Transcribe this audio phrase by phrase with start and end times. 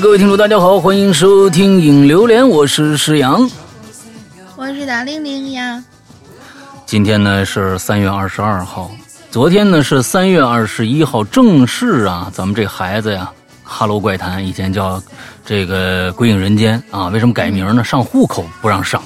[0.00, 3.46] 哎，各位听众，大家好，欢迎收听《影榴莲》，我是石阳，
[4.56, 5.84] 我是大玲玲呀。
[6.86, 8.90] 今天呢是三月二十二号，
[9.30, 13.30] 昨天呢是三月二十一号，正式啊，咱们这孩子呀，
[13.62, 15.02] 《哈喽怪谈》以前叫
[15.44, 17.84] 这个《鬼影人间》啊，为什么改名呢？
[17.84, 19.02] 上户口不让上。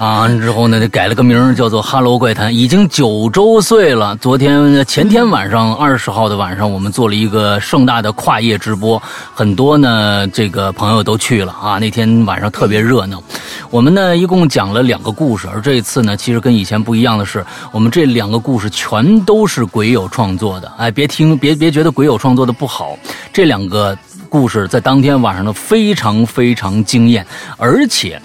[0.00, 4.16] 啊，之后呢，改了个名叫做《哈喽怪谈》，已经九周岁了。
[4.16, 9.00] 昨天、前天晚上，二十号的晚上，我们做了一个盛大的跨夜直播，
[9.34, 11.78] 很多呢，这个朋友都去了啊。
[11.78, 13.22] 那天晚上特别热闹。
[13.70, 20.72] 我们呢，一共讲了两个故事，而这一次呢，其实跟以前不一样的是，我们这两个故事全都是鬼友创作的。
[20.78, 22.98] 哎，别听，别别觉得鬼友创作的不好，
[23.34, 23.94] 这两个
[24.30, 27.26] 故事在当天晚上呢，非常非常惊艳，
[27.58, 28.18] 而且。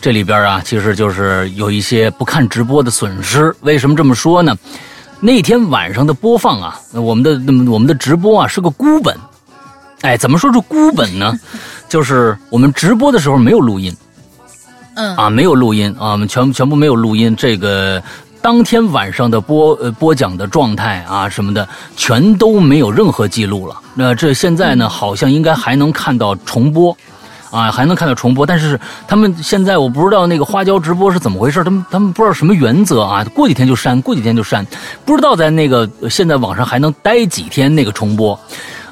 [0.00, 3.54] 这里边啊，其实就是有一些不看直播的损失。
[3.60, 4.56] 为什么这么说呢？
[5.20, 7.32] 那天晚上的播放啊，我们的
[7.70, 9.14] 我们的直播啊是个孤本。
[10.00, 11.38] 哎，怎么说是孤本呢？
[11.86, 13.94] 就是我们直播的时候没有录音，
[14.94, 17.36] 嗯啊，没有录音啊，我们全全部没有录音。
[17.36, 18.02] 这个
[18.40, 23.76] 当天晚上的播呃播讲的状态啊什么的，全都没有任何记录了。
[23.92, 26.96] 那这现在呢，好像应该还能看到重播。
[27.50, 34.64] 啊，还能看到重播，但是他们现在我不知道那个花椒直播是怎么回事，他们他们不知道什么原则啊，过几天就删，过几天就删，
[35.04, 38.38] 不知道在那个现在网上还能待几天那个重播。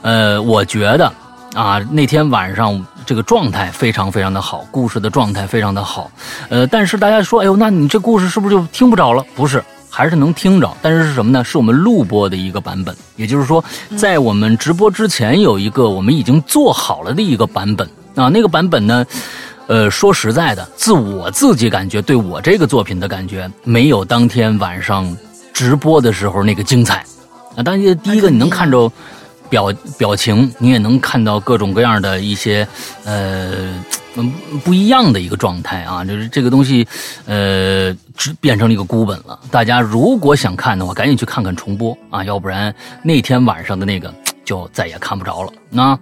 [0.02, 1.12] 呃，我觉得
[1.54, 6.10] 啊，那天晚上这个状态非常非常的好，故事的状态非常的好。
[6.48, 9.24] 呃，但是大家说，哎呦，那你这故事是不是就听不着了？
[9.34, 11.44] 不是，还是能听着，但是是什么呢？
[11.44, 13.64] 是我们录播的一个版本，也就是说，
[13.96, 17.88] 在我们直播之前有一个我们已经做好了的一个版本。
[18.18, 19.06] 啊，那个版本呢，
[19.68, 25.16] 呃，说实在的，自我自己感觉，对我这个作品的感觉，没有当天晚上
[25.52, 27.04] 直播的时候那个精彩。
[27.56, 28.90] 啊，当然，第一个你能看着
[29.48, 32.66] 表表情，你也能看到各种各样的一些
[33.04, 33.52] 呃
[34.16, 34.32] 嗯
[34.64, 36.86] 不一样的一个状态啊，就是这个东西
[37.26, 37.94] 呃
[38.40, 39.38] 变成了一个孤本了。
[39.50, 44.12] 大家如果想看的话，赶紧去看看重播啊，要不然那天晚上的那个
[44.48, 45.52] 就再也看不着了。
[45.68, 45.98] 那。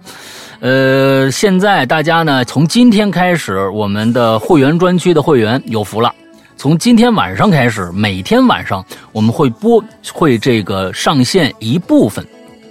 [0.59, 6.11] 呃，现在大家呢，从今天开始，我们的会员专区的会员有福了。
[6.55, 12.25] 从今天晚上开始，每天晚上我们会播，会这个上线一部分。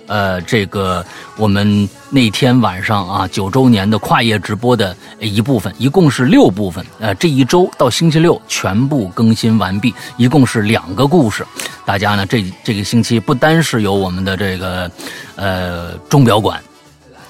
[0.06, 1.04] 呃，这个
[1.36, 6.84] 我们那天晚上啊，九周年的跨夜直播的一部分，一共是六部分。
[6.98, 11.46] 呃，这一周到星期六全部更新完毕，一共是两个故事。
[11.84, 14.90] 大家呢，这这个星期不单是有我们的这个
[15.36, 16.60] 呃钟表馆。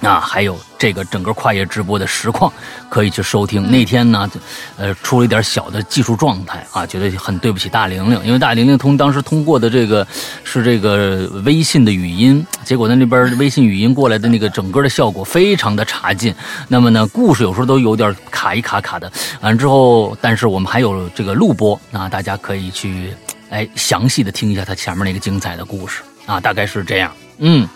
[0.03, 2.53] 啊，还有这个整个跨夜直播的实况
[2.89, 3.71] 可以去收听。
[3.71, 4.31] 那天呢，
[4.77, 10.07] 呃，出了一点小的技术状态啊，觉得很对不起大玲玲，因为大玲玲通当时通过的这个
[10.45, 16.35] 是这个微信的语音，结果呢那边微信语音过来的那个整个的效果非常的差劲。
[16.69, 19.11] 那么呢，故事有时候都有点卡一卡卡的。
[19.41, 23.15] 完之后，但是我们还有这个录播啊，大家可以去
[23.49, 27.67] 哎详细的听一下他前面那个精彩的故事啊，大概是这样，嗯。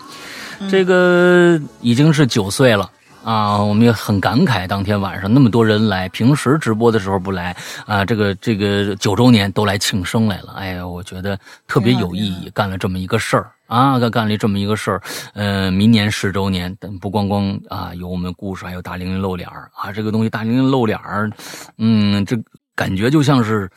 [0.69, 2.89] 这个已经是九岁了
[3.23, 7.55] 啊，我们也很感慨，当天晚上那么多人来，平时直播的时候不来
[7.85, 15.01] 啊，这个这个九周年都来庆生来了，哎呀，我觉得特别有意义，干了这么一个事儿啊，干干了这么一个事儿，
[15.35, 21.29] 嗯，明年十周年，但不光光啊有我们故事，还有大玲玲露脸儿啊，这个东西大玲玲露脸儿
[21.77, 22.35] 嗯，这
[22.75, 23.69] 感觉就像是，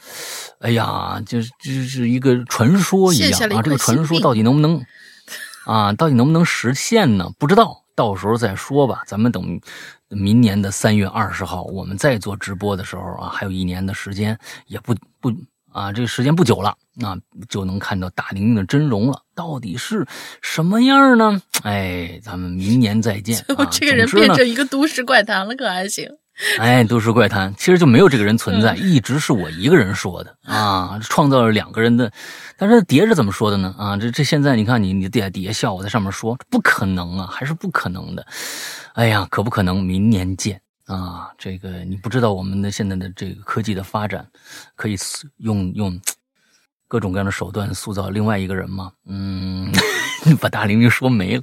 [0.61, 4.81] 哎呀，就是就是一个传说一样啊，这个传说到底能不能？
[5.65, 7.31] 啊，到底能不能实现呢？
[7.39, 9.03] 不知道，到时候再说吧。
[9.07, 9.61] 咱们等
[10.09, 15.33] 明年的三月二十号，我们再做直播的时候啊，还有一年的时间，也不不
[15.73, 17.19] 啊，这个时间不久了，那
[17.49, 19.23] 就能看到大玲玲的真容了。
[19.35, 20.07] 到底是
[20.41, 21.43] 什么样呢？
[21.63, 23.45] 哎，咱们明年再见。
[23.73, 26.09] 这个人变成一个都市怪谈了，可还行？
[26.59, 32.11] 哎，都市怪谈其实就没有这个人存在，一直是我一个人说的啊，创造了两个人的。
[32.57, 33.73] 但是碟是怎么说的呢？
[33.79, 38.27] 啊，这这现在你看你你底下底下笑，我在上面说不可能啊，还是不可能的。
[38.95, 39.81] 哎呀，可不可能？
[39.81, 41.31] 明年见啊！
[41.39, 44.27] 这个你不知道我们的现在的这个科技的发展，
[44.75, 44.97] 可以
[45.39, 46.01] 用用
[46.89, 48.91] 各种各样的手段塑造另外一个人吗？
[49.07, 49.71] 嗯，
[50.41, 51.43] 把大玲玲说没了。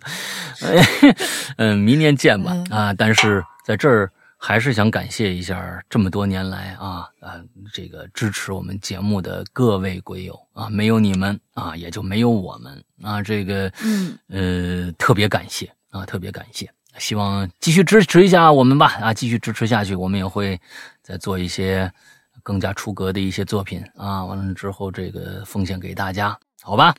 [1.56, 2.94] 嗯，明年见吧啊！
[2.94, 4.12] 但是在这儿。
[4.44, 7.40] 还是想感谢一下这么多年来啊啊
[7.72, 16.68] 这个支持我们节目的各位鬼友啊，没有你们啊，也就没有我们啊，这个嗯呃特别感谢啊，特别感谢，
[16.98, 20.60] 希望继续支持一下我们吧啊，继续支持下去，我们也会
[21.04, 21.94] 再做一些
[22.42, 26.96] 更加出格的一些作品啊，完了之后这个奉献给大家，好吧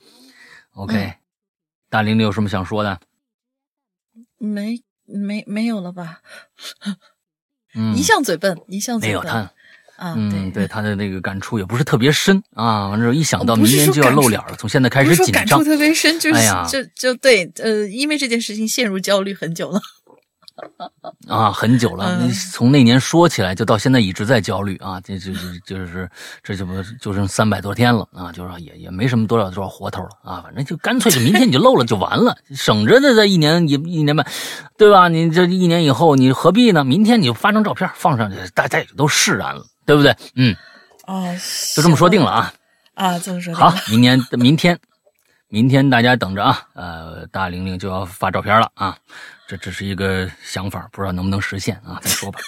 [0.75, 1.12] ？OK，
[1.91, 3.00] 大玲玲有什么想说的？
[4.38, 4.81] 没。
[5.05, 6.21] 没没有了吧？
[7.75, 9.31] 嗯，一向嘴笨，一向嘴没有笨。
[9.31, 9.39] 他，
[9.97, 12.89] 啊，嗯，对他的那个感触也不是特别深啊。
[12.89, 15.65] 完之后一想到明年就要露脸了，从现在开始紧张感触。
[15.65, 19.81] 特别深，就是、哎就就对，呃，因为这件事情陷入焦虑很久了。
[21.28, 26.10] 啊，很久了，嗯你从那年说起来，就到现在一直在焦虑啊，这这这就是
[26.43, 34.26] 这就不就剩三百多天了啊，就是说也也没什么多少多少活头了啊，反正就干脆就明天你就漏了就完了，省着的这一年一一年半，
[34.76, 35.08] 对吧？
[35.08, 36.84] 你这一年以后你何必呢？
[36.84, 40.14] 明天你就发张照片放上去，大家也都释然了，对不对？
[40.37, 40.54] 嗯，
[41.06, 41.32] 啊，
[41.75, 42.52] 就这么说定了啊。
[42.94, 44.78] 啊，这么说好，明年明天，
[45.49, 48.96] 明天大家等着啊，呃，大玲玲就要发照片了啊，
[49.52, 52.40] 这只是一个想法，不知道能不能实现啊，再说吧。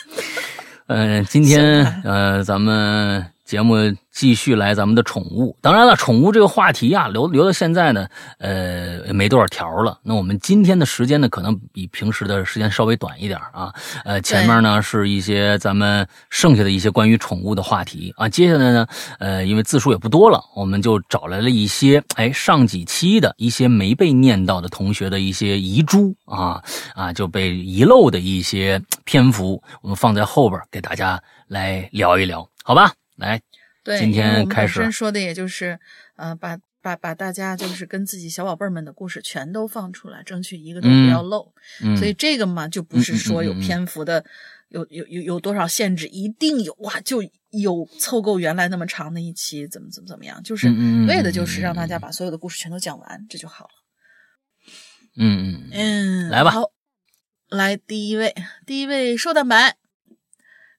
[0.87, 3.77] 呃，今天呃，咱们节目
[4.11, 5.57] 继续来咱们的宠物。
[5.61, 8.09] 当然了，宠物这个话题啊，留留到现在呢，
[8.39, 9.99] 呃，没多少条了。
[10.03, 13.73] 那我们今天的时间呢，可能比平时的时间稍微短一点啊。
[14.05, 18.29] 呃，前面呢是一些咱们剩下的一些关于宠物的话题啊。
[18.29, 18.87] 接下来呢，
[19.19, 26.63] 呃，因为字数也不多了，我们就找来了一些哎上几期的一些没被念到的同学的一些遗珠啊
[26.95, 32.91] 啊，就被遗漏的一些篇幅，我们放在后边给大家来聊一聊，好吧？
[33.17, 33.41] 来，
[33.83, 35.79] 对，今因为我开身说的也就是，
[36.17, 41.53] 呃，把把把大家就是跟自己小宝贝儿们的故事全都放出来，争取一个都不要漏。
[41.83, 44.25] 嗯，所以这个嘛，就不是说有篇幅的，
[44.69, 50.69] 有有有有多少限制，一定有哇，就有凑够原来那么长的一期，怎么怎么怎么样，就是
[51.09, 53.71] 为的就是让大家把所有的故事全都讲完，这就好了。
[55.17, 55.71] 嗯嗯。
[55.73, 56.51] 嗯，来吧。
[56.51, 56.73] 好，
[57.49, 58.35] 来第一位，
[58.67, 59.77] 第一位瘦蛋白，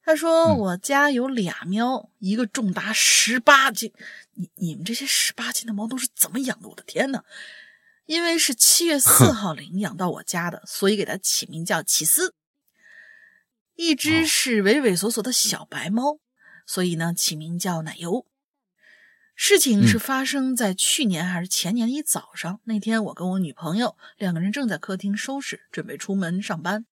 [0.06, 3.92] 他说、嗯我家有俩喵，一个重达十八斤，
[4.36, 6.70] 你你们这些十八斤的猫都是怎么养的？
[6.70, 7.24] 我的天呐！
[8.06, 12.36] 因为是七月四号领养到我家的，所以给它起名叫起司。
[13.76, 16.20] 一哦只是畏畏缩缩的小白猫，
[16.68, 18.28] 所以呢起名叫奶油。
[19.34, 22.62] 事情是嗯发生在去年还是前年的一早上。
[22.66, 26.86] 那天我跟我女朋友两个人正在客厅收拾，准备出门上班。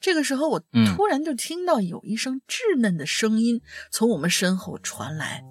[0.00, 5.44] 这个时候，我嗯突然就听到有一声稚嫩的声音从我们身后传来，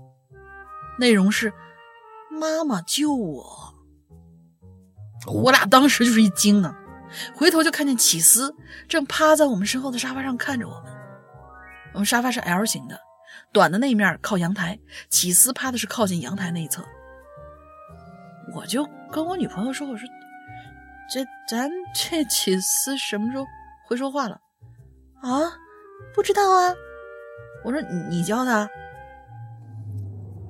[0.99, 1.53] 内容是
[2.29, 3.75] “妈妈救我”。
[5.27, 6.73] 我俩当时就是一惊啊，
[7.35, 8.55] 回头就看见起司
[8.87, 10.93] 正趴在我们身后的沙发上看着我们。
[11.93, 12.99] 我们沙发是 L 型的，
[13.51, 14.79] 短的那一面靠阳台，
[15.09, 16.85] 起司趴的是靠近阳台那一侧。
[18.55, 20.07] 我就跟我女朋友说：“我说，
[21.11, 23.45] 这咱这起司什么时候
[23.89, 24.39] 会说话了？
[25.23, 25.57] 啊，
[26.13, 26.75] 不知道啊。
[27.65, 28.69] 我说你你教他，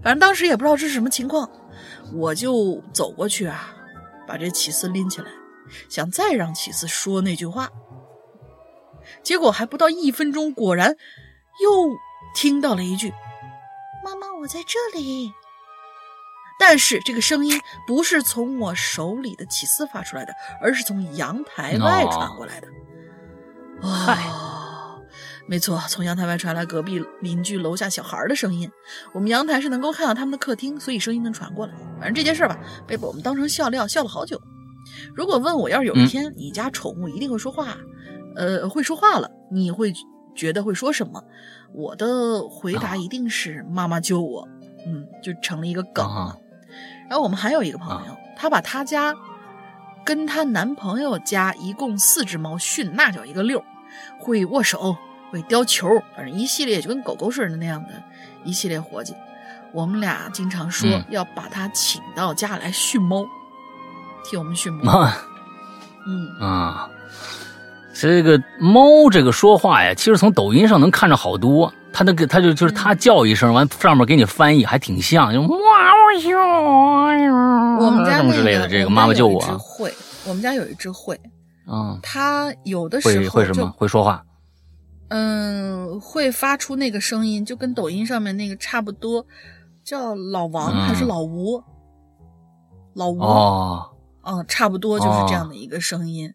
[0.04, 1.50] 反正当时也不知道这是什么情况，
[2.14, 3.74] 我就走过去啊，
[4.28, 5.32] 把这起司拎起来，
[5.88, 7.70] 想再让起司说那句话。
[9.24, 10.98] 结果还不到一分钟，果然
[11.64, 11.90] 又
[12.36, 13.12] 听到了一句
[14.04, 15.31] ：“妈妈，我在这里。”
[16.60, 22.68] 但是这个声音不是从我手里的起司发出来的，而是从阳台外传过来的。
[23.81, 25.02] 哦，
[25.48, 28.69] 没错，从阳台外传来隔壁邻居楼下小孩的声音。
[29.14, 31.74] 我们阳台是能够看到他们的客厅，所以声音能传过来。
[32.00, 34.42] 反正这件事吧，被我们当成笑料，笑了好久。
[35.16, 37.78] 如果问我要是有一天你家宠物一定会说话，
[38.36, 39.94] 呃，会说话了，你会
[40.36, 41.24] 觉得会说什么？
[41.74, 44.48] 我的回答一定是“妈妈救我”，
[44.88, 46.12] 嗯，就成了一个梗了。
[46.12, 46.38] 啊
[47.09, 49.16] 然后我们还有一个朋友，她把她家
[50.06, 53.66] 跟她男朋友家一共四只猫训那叫一个溜儿，
[54.18, 54.96] 会握手，
[55.31, 57.90] 会叼球，反正一系列就跟狗狗似的那样的
[58.44, 59.14] 一系列活计。
[59.72, 63.26] 我们俩经常说嗯要把它请到家来训猫，
[64.24, 64.84] 替我们训猫。
[64.84, 65.14] 妈
[66.08, 66.90] 嗯，啊，
[67.94, 71.72] 这个猫这个说话呀，其实从抖音上能看着好多。
[71.92, 76.19] 它那个，它就就是它叫一声，完上面给你翻译，还挺像，就哇哦
[77.92, 78.68] 们家之类的。
[78.68, 79.94] 这个妈妈救我会，
[80.26, 81.19] 我们家有一只会，
[81.69, 83.71] 啊，它有的时候会会什么？
[83.78, 84.26] 会说话
[85.09, 89.26] 嗯，会发出那个声音，就跟抖音上面那个差不多，
[89.83, 91.64] 叫老王嗯还是老吴？
[92.95, 93.90] 老吴，哦
[94.23, 96.33] 嗯，差不多就是这样的一个声音。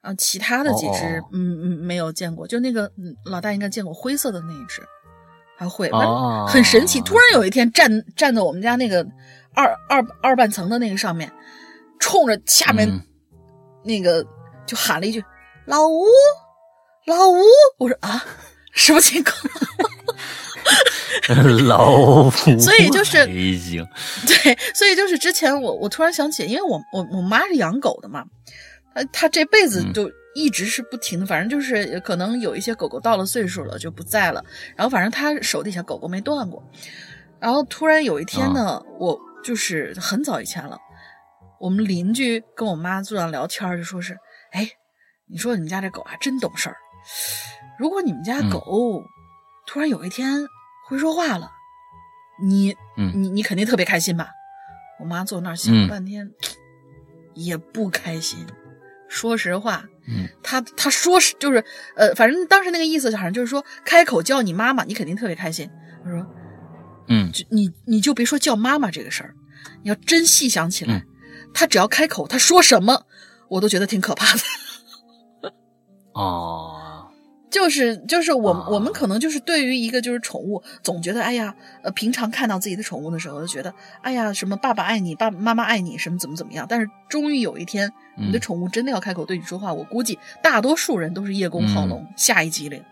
[0.00, 4.80] 啊，其他的几只，嗯嗯，没有见过，就那个嗯老大应该见过灰色的那一只，
[5.56, 7.00] 还会，反哦正很神奇。
[7.00, 9.04] 突然有一天站站在我们家那个
[9.54, 11.32] 二二二半层的那个上面，
[11.98, 13.02] 冲着下面嗯
[13.82, 14.24] 那个
[14.68, 15.24] 就喊了一句
[15.66, 16.04] ：“老吴，
[17.06, 17.40] 老吴！”
[17.78, 18.24] 我说啊，
[18.72, 19.34] 什么情况？
[21.66, 28.24] 老吴，所以就是对，所以就是之前我我突然想起，因为我我我妈是养狗的嘛，
[28.94, 34.44] 她她这辈子嗯就一直是不停的，反正就是可能有一些狗狗到了岁数了就不在了，
[34.76, 36.62] 然后反正她手底下狗狗没断过，
[37.40, 40.78] 然后突然有一天呢，我就是很早以前了，
[41.58, 44.16] 我们邻居跟我妈坐那聊天，就说是，
[44.52, 44.70] 哎，
[45.26, 46.76] 你说你们家这狗还真懂事儿，
[47.78, 49.04] 如果你们家狗
[49.66, 50.46] 突然有一天
[50.86, 51.50] 会说话了，
[52.42, 52.74] 你，
[53.14, 54.30] 你你肯定特别开心吧？
[55.00, 56.30] 我妈坐那儿想了半天，
[57.34, 58.46] 也不开心。
[59.08, 61.64] 说实话，嗯，他他说是就是
[61.96, 65.70] 呃，反正当时那个意思好像就是说，开口叫你妈妈，你肯定特别开心。
[66.04, 66.26] 他说，
[67.08, 69.34] 嗯，就你你就别说叫妈妈这个事儿，
[69.82, 71.04] 你要真细想起来，
[71.54, 73.06] 他只要开口，他说什么，
[73.48, 75.52] 我都觉得挺可怕的。
[76.14, 76.84] 哦。
[77.50, 86.66] 就是就是我我们可能就是对于一个就是宠物，总觉得哎呀，呃，平常看到自己的宠物的时候，就觉得哎呀，什么爸爸爱你，爸爸妈妈爱你，什么怎么怎么样。
[86.68, 92.84] 但是终于有一天，你的宠物真的要开口对你说话，我估计大多数人都是叶公好龙，下一激灵。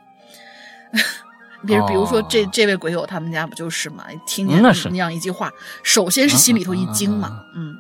[1.67, 4.07] 比如比如说这这位鬼友他们家不就是嘛？
[4.27, 7.77] 听见那样一句话，首先是心里头一惊嘛，嗯。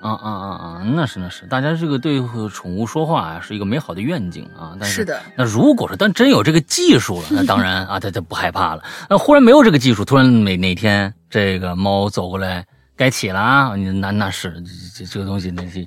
[0.00, 0.82] 啊啊啊啊！
[0.94, 4.76] 那是那是，大家这个对宠物说话啊，是一个美好的愿景啊。
[4.78, 5.20] 但是的。
[5.36, 8.82] 那如果说但真有这个技术了，那当然啊，他就不害怕了。
[9.10, 12.64] 那忽然没有这个技术，突然哪哪天这个猫走过来，
[12.96, 14.62] 该起了啊，那那是
[14.94, 15.86] 这这个东西，那是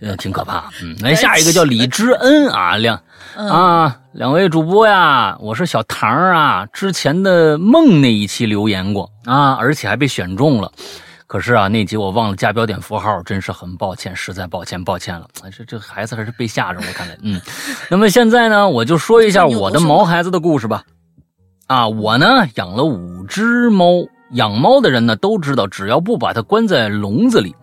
[0.00, 0.70] 呃挺可怕。
[0.82, 3.00] 嗯，来下一个叫李知恩啊，两
[3.36, 10.70] 啊两位主播呀，我是小唐啊，之前的梦那一期留言过啊，而且还被选中了。
[11.26, 15.26] 可是啊，那集我忘了加标点符号，真是很抱歉，实在抱歉，抱歉了。
[15.56, 17.40] 这这孩子还是被吓着，我看来，嗯。
[17.90, 20.84] 那么现在呢，我就说一下我的毛孩子的故事吧。
[21.66, 22.26] 啊，我呢
[22.56, 27.56] 养了五只猫，养猫的人呢都知道，只要不把它关在笼子里，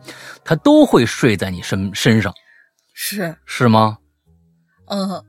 [0.43, 2.33] 它都会睡在你身身上。
[2.93, 3.97] 是是吗？
[4.87, 5.23] 嗯。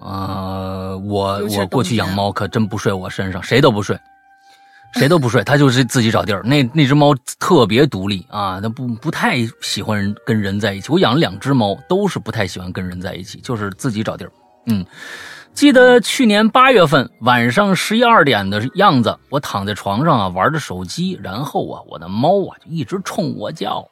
[0.00, 3.98] 啊，我我过去养猫可真不睡我身上，谁都不睡。
[4.96, 6.42] 谁都不睡，它就是自己找地儿。
[6.42, 10.90] 那那只猫特别独立啊，它不不太喜欢跟人在一起。
[10.90, 14.32] 我养了两只猫，都是不太喜欢跟人在一起，就是自己找地儿。
[14.66, 14.84] 嗯，
[15.52, 23.86] 记得去年八月份晚上十一二点的样子，我躺在床上啊玩着手机，然后啊我的猫啊就一直冲我叫，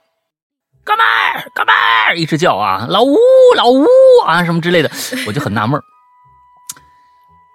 [0.85, 1.75] 哥们儿哥们
[2.09, 3.15] 儿一直叫啊老吴
[3.57, 3.85] 老吴
[4.25, 4.91] 啊什么之类的，
[5.27, 5.79] 我就很纳闷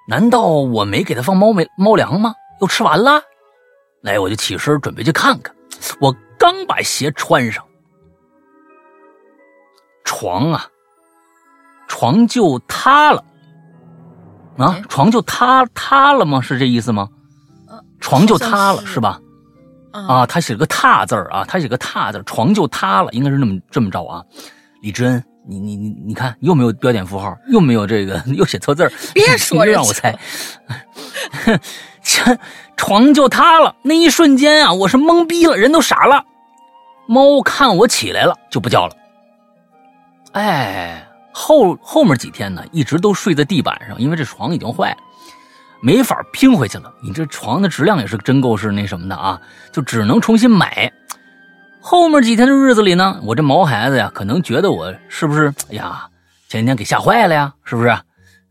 [0.08, 2.36] 难道我没给它放猫没猫粮吗？
[2.62, 3.22] 又吃完了？
[4.02, 5.56] 来，我就起身准备去看看。
[6.00, 7.64] 我刚把鞋穿上，
[10.04, 10.66] 床啊，
[11.88, 13.24] 床就塌了。
[14.58, 16.42] 啊，床就塌塌了吗？
[16.42, 17.08] 是这意思吗？
[18.00, 19.20] 床就塌了是吧？
[19.92, 24.24] 啊，他写了个“塌”字儿啊，他写个“塌”字，床就塌了，应该是那么这么着啊。
[24.82, 30.18] 李知恩，你你你你看，又没有标点符号，又没有这个， 又写错字儿， 别说让我猜。
[32.04, 32.38] 这
[32.78, 36.24] 床就塌了，那一瞬间啊，我是懵逼了，人都傻了。
[37.08, 38.96] 猫看我起来了，就不叫了。
[40.34, 44.98] 哎，后后面几天呢，一直都睡在地板上，因为这床已经坏了，
[45.82, 46.94] 没法拼回去了。
[47.02, 49.42] 你这床的质量也是真够是那什么的啊，
[49.72, 50.92] 就只能重新买。
[51.82, 56.08] 后面几天的日子里呢，我这毛孩子呀，可能觉得我是不是哎呀，
[56.48, 57.54] 前几天给吓坏了呀？
[57.64, 57.98] 是不是？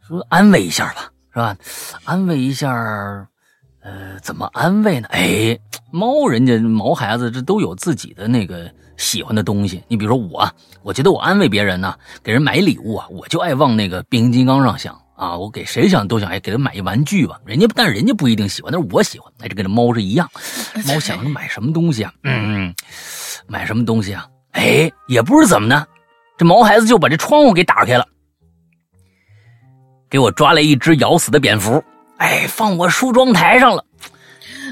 [0.06, 1.56] 说安慰一下吧，是吧？
[2.04, 3.28] 安慰一下。
[3.80, 5.08] 呃，怎么安慰呢？
[5.12, 5.58] 哎，
[5.90, 9.82] 猫人家毛孩子这都有自己的那个喜欢的东西。
[9.88, 10.50] 你比如说我，
[10.82, 15.36] 我觉得我安慰别人呢，给人买礼物啊，我就爱往那个变形金刚上想啊。
[15.36, 17.38] 我给谁想都想哎，给他买一玩具吧。
[17.44, 19.30] 人家但是人家不一定喜欢，但是我喜欢。
[19.40, 20.26] 哎，这跟这猫是一样，
[20.86, 22.12] 猫想着买什么东西啊？
[22.22, 22.74] 嗯，
[23.46, 24.26] 买什么东西啊？
[24.52, 25.86] 哎，也不知怎么的，
[26.38, 28.06] 这毛孩子就把这窗户给打开了，
[30.08, 31.84] 给我抓来一只咬死的蝙蝠。
[32.16, 33.84] 哎，放我梳妆台上了，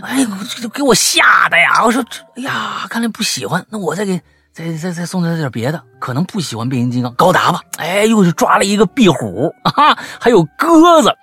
[0.03, 1.85] 哎，这都给我吓的呀！
[1.85, 4.21] 我说这，哎呀，看来不喜欢，那我再给
[4.57, 7.61] 再再再送他点别的，可能不喜欢变形金刚，高达吧。
[7.77, 11.15] 哎，又是抓了一个壁虎啊，还有鸽子、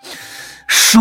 [0.68, 1.00] 蛇。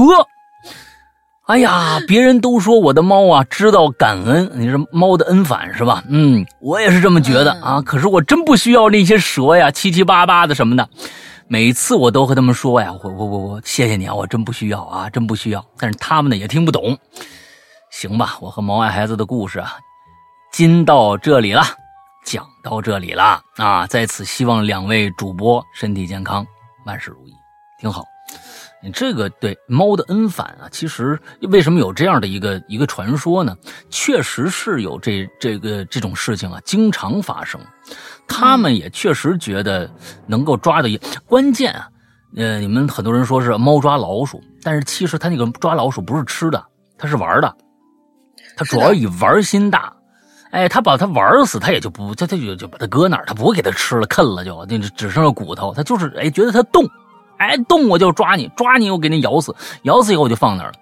[1.44, 6.02] 哎呀，别人都说我的猫啊知道感恩，你是猫的恩反是吧？
[6.08, 7.82] 嗯，我也是这么觉得啊。
[7.82, 10.88] 可是我真不需要那些蛇呀，七七八八的什么的。
[11.48, 15.62] 每次我都和他们说呀，我我我我谢谢你啊，我真不需要啊，真不需要。
[15.76, 16.96] 但是他们呢也听不懂。
[17.90, 19.74] 行吧，我和毛爱孩子的故事啊，
[20.50, 21.62] 今到这里了，
[22.24, 23.86] 讲到这里了啊。
[23.86, 26.46] 在此希望两位主播身体健康，
[26.86, 27.32] 万事如意，
[27.78, 28.04] 挺好。
[28.84, 33.56] 你这个对猫的恩反啊，其实为什么有这样的一个一个传说呢？
[33.90, 37.60] 确实是有这这个这种事情啊，经常发生。
[38.26, 39.88] 他们也确实觉得
[40.26, 40.88] 能够抓的，
[41.26, 41.88] 关键啊，
[42.36, 46.64] 呃，你们很多人说是猫抓老鼠，但是其实它那个抓老鼠不是吃的，
[46.98, 47.56] 它是玩的，
[48.56, 49.94] 它主要以玩心大。
[50.52, 55.72] 哎，他把它玩死，他也就不，他他就就把它搁那儿，他不会给它吃了，啃了就，那只剩下骨头。
[55.74, 56.88] 他就是哎，觉得它动。
[57.38, 60.74] 哎，动我就抓你，抓你我给你咬死，咬死以后我就放那儿了。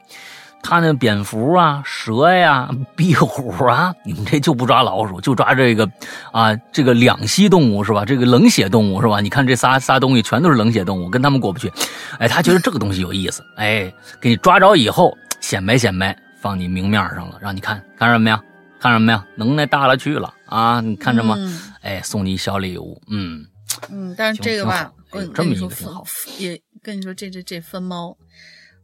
[0.63, 5.89] 他那蝙蝠啊、蛇呀、壁虎啊，你们这就不抓老鼠，就抓这个
[6.33, 8.05] 啊，这个两栖动物是吧？
[8.05, 9.21] 这个冷血动物是吧？
[9.21, 11.73] 你看这仨仨东西全都是冷血动物，跟他们过不去。
[12.19, 18.39] 哎，他觉得这个东西有意思，哎，给你抓着以后显摆显摆，放你明面上了，让你看看什么呀？
[18.81, 19.27] 看什么呀？
[19.37, 20.35] 能耐大了去了。
[20.47, 20.81] 啊！
[20.81, 21.37] 你看着吗？
[21.83, 23.47] 哎，送你小礼物，嗯。
[23.91, 24.93] 嗯，但是这个吧。
[25.13, 25.93] 我跟你说分
[26.39, 28.17] 也跟你说这这这分猫，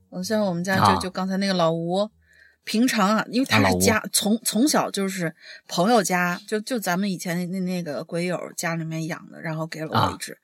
[0.09, 2.11] 我像我们家就就刚才那个老吴，
[2.65, 5.33] 平常啊，因为他是家从从小就是
[5.69, 10.37] 朋友家，就就咱们以前那那个鬼友家里面养的，然后给了我一只，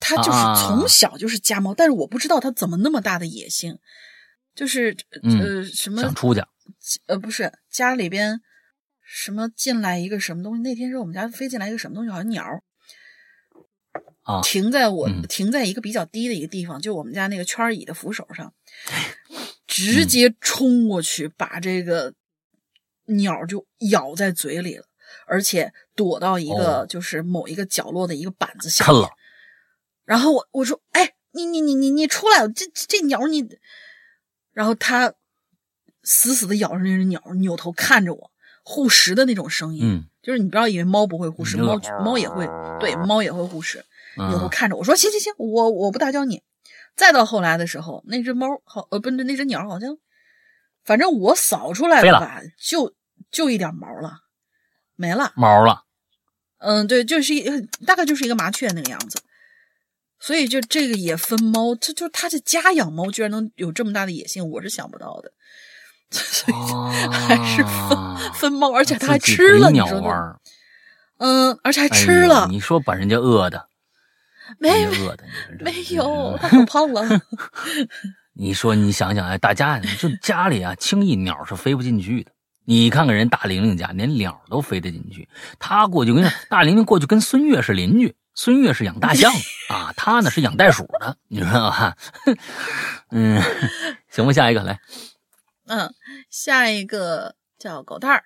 [0.00, 3.78] 他就是从小就是家猫，但是我不知道他怎么那么大的野性，
[4.54, 6.42] 就是呃什么想出去，
[7.06, 8.40] 呃不是家里边
[9.16, 12.44] 什么进来一个什么东西，那天是我们家飞进来一个什么东西，好像鸟。
[14.22, 14.40] 啊！
[14.42, 18.52] 停在我停在一个比较低的一个地方，就我们家那个圈椅的扶手上，
[19.68, 22.12] 直接冲过去把这个
[23.04, 24.86] 鸟就咬在嘴里了，
[25.26, 28.90] 而且躲到一个就是某一个角落的一个板子下。
[28.90, 29.08] 面。
[30.04, 32.48] 然后我我说：“哎，你你你你你出来！
[32.48, 33.46] 这这鸟你……”
[34.52, 35.14] 然后他
[36.02, 38.32] 死死的咬着那只鸟，扭头看着我，
[38.64, 39.82] 护食的那种声音。
[39.84, 42.48] 嗯，就是你不要以为猫不会护食，猫猫也会，
[42.80, 43.84] 对，猫也会护食。
[44.16, 46.42] 以后看着我说行行行，我我不打搅你。
[46.96, 49.96] 再到后来的时候，那只猫好呃不是那只鸟好像，
[50.84, 52.94] 反正我扫出来的吧，就
[53.30, 54.20] 就一点毛了，
[54.96, 55.84] 没了毛了。
[56.58, 57.44] 嗯，对，就是一
[57.84, 59.20] 大概就是一个麻雀那个样子。
[60.20, 65.32] 所以就这个也分猫，这就他这家养猫居然能有这么大的野性，我是想不到的。
[66.10, 67.98] 所以还是分
[68.34, 70.36] 分猫，而且他还吃了，你说呢？
[71.18, 72.46] 嗯，而且还吃了。
[72.50, 73.68] 你说把人家饿的。
[74.58, 75.24] 没饿的，
[75.60, 77.02] 没有，他可胖了。
[78.36, 82.30] 你说，你想想，哎，大家就家里啊，轻易鸟是飞不进去的。
[82.66, 85.28] 你看看人大玲玲家，连鸟都飞得进去。
[85.58, 89.32] 他过去跟大玲玲过去跟孙越是邻居，孙越是养大象
[89.70, 91.96] 啊，他呢是养袋鼠的，你知道吧？
[93.10, 93.42] 嗯，
[94.10, 94.78] 行吧，下一个来。
[95.66, 95.94] 嗯，
[96.28, 98.22] 下一个叫狗蛋儿。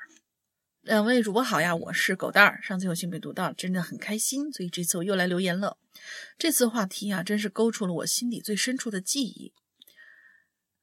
[0.80, 2.60] 两位主播好呀，我是狗蛋儿。
[2.62, 5.78] 上次有幸被读到，真的很开心，所以这次我又来留言了。
[6.36, 9.52] 这次话题啊，真是勾出了我心底最深处的记忆。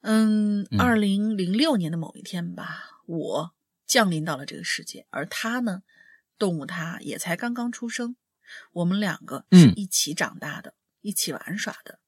[0.00, 3.54] 嗯，二零零六年的某一天吧，我
[3.86, 5.82] 降临到了这个世界，而他呢，
[6.38, 8.16] 动物他也才刚刚出生。
[8.72, 11.98] 我们两个是一起长大的，一起玩耍的。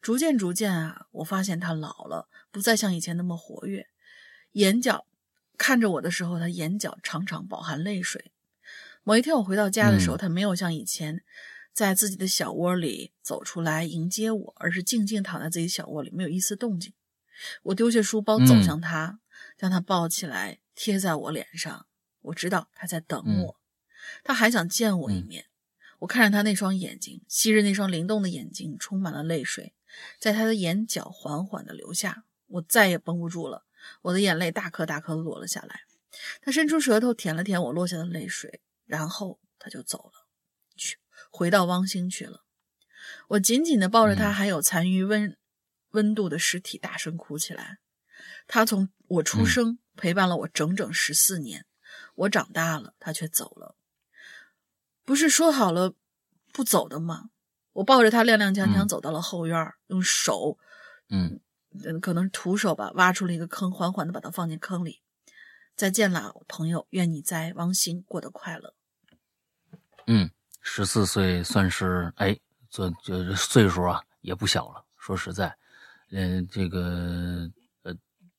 [0.00, 3.88] 逐渐逐渐啊，我发现他老了，不再像以前那么活跃，
[4.52, 5.06] 眼角。
[5.58, 8.30] 看着我的时候，他眼角常常饱含泪水。
[9.02, 11.24] 某一天我回到家的时候，他没有像以前
[11.72, 16.92] 在自己的小窝里走出来迎接我，而是静静躺在自己小窝里，没有一丝动静。
[17.64, 19.18] 我丢下书包走向他，
[19.58, 21.86] 将他抱起来贴在我脸上。
[22.22, 23.56] 我知道他在等我，
[24.22, 25.46] 他还想见我一面。
[25.98, 29.74] 我看着他那双眼睛，昔日那双灵动的眼睛充满了泪水，
[30.20, 32.24] 在他的眼角缓缓的流下。
[32.46, 33.64] 我再也绷不住了。
[34.02, 35.80] 我的眼泪大颗大颗的落了下来，
[36.40, 40.26] 他伸出舌头舔了舔我落下的泪水，然后他就走了，
[40.76, 40.98] 去
[41.30, 42.44] 回到汪星去了。
[43.28, 45.36] 我紧紧地抱着他还有残余温
[45.90, 47.78] 温度的尸体，大声哭起来。
[48.46, 51.66] 他从我出生陪伴了我整整十四年，
[52.14, 53.76] 我长大了，他却走了。
[55.04, 55.94] 不是说好了
[56.52, 57.28] 不走的吗？
[57.72, 60.58] 我抱着他踉踉跄跄走到了后院，用手，
[61.10, 61.40] 嗯。
[61.82, 65.00] 嗯，可能徒手吧，挖出了一个坑，缓缓的把它放进坑里。
[65.74, 68.74] 再见了，朋友，愿你在汪星过得快乐。
[70.06, 72.38] 嗯，十四岁算是哎，
[72.70, 74.84] 这这岁数啊也不小了。
[74.98, 75.56] 说实在，
[76.10, 77.50] 嗯，这个。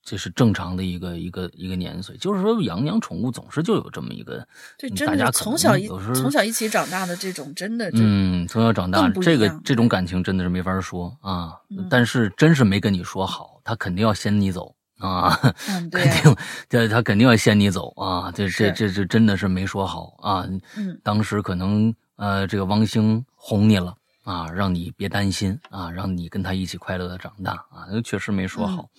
[0.06, 11.54] 这是正常的一个一个一个年岁，就是说养养宠物总是就有这么一个，这真的从小一从小一起长大的这种，真的嗯，从小长大这个这种感情真的是没法说啊。
[11.90, 15.36] 但是真是没跟你说好，他肯定要先你走啊，
[15.92, 16.36] 肯定
[16.70, 18.32] 这他肯定要先你走啊。
[18.32, 20.48] 这这这这真的是没说好啊。
[20.78, 28.90] 嗯，当时可能呃这个王兴哄你了啊，让你别担心啊，让你跟他一起快乐的长大啊，那确实没说好。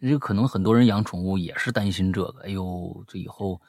[0.00, 3.60] 这可能很多人养宠物也是担心这个，哎呦，这以后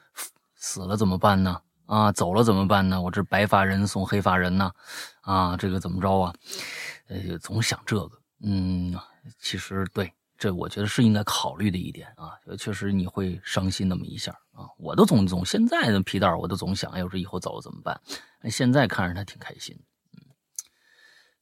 [0.55, 1.61] 死了怎么办呢？
[1.85, 3.01] 啊，走了怎么办呢？
[3.01, 4.69] 我这白发人送黑发人呢？
[5.21, 6.33] 啊，这个怎么着啊？
[7.07, 8.93] 呃，总想这个，嗯，
[9.39, 14.67] 其实对，这我觉得是应该考虑的一点啊，确实你会伤心那么一下啊。
[14.77, 17.97] 我都总总现在的皮蛋，我都总想，哎呦，这以后走了怎么办？
[18.49, 19.79] 现在看着他挺开心。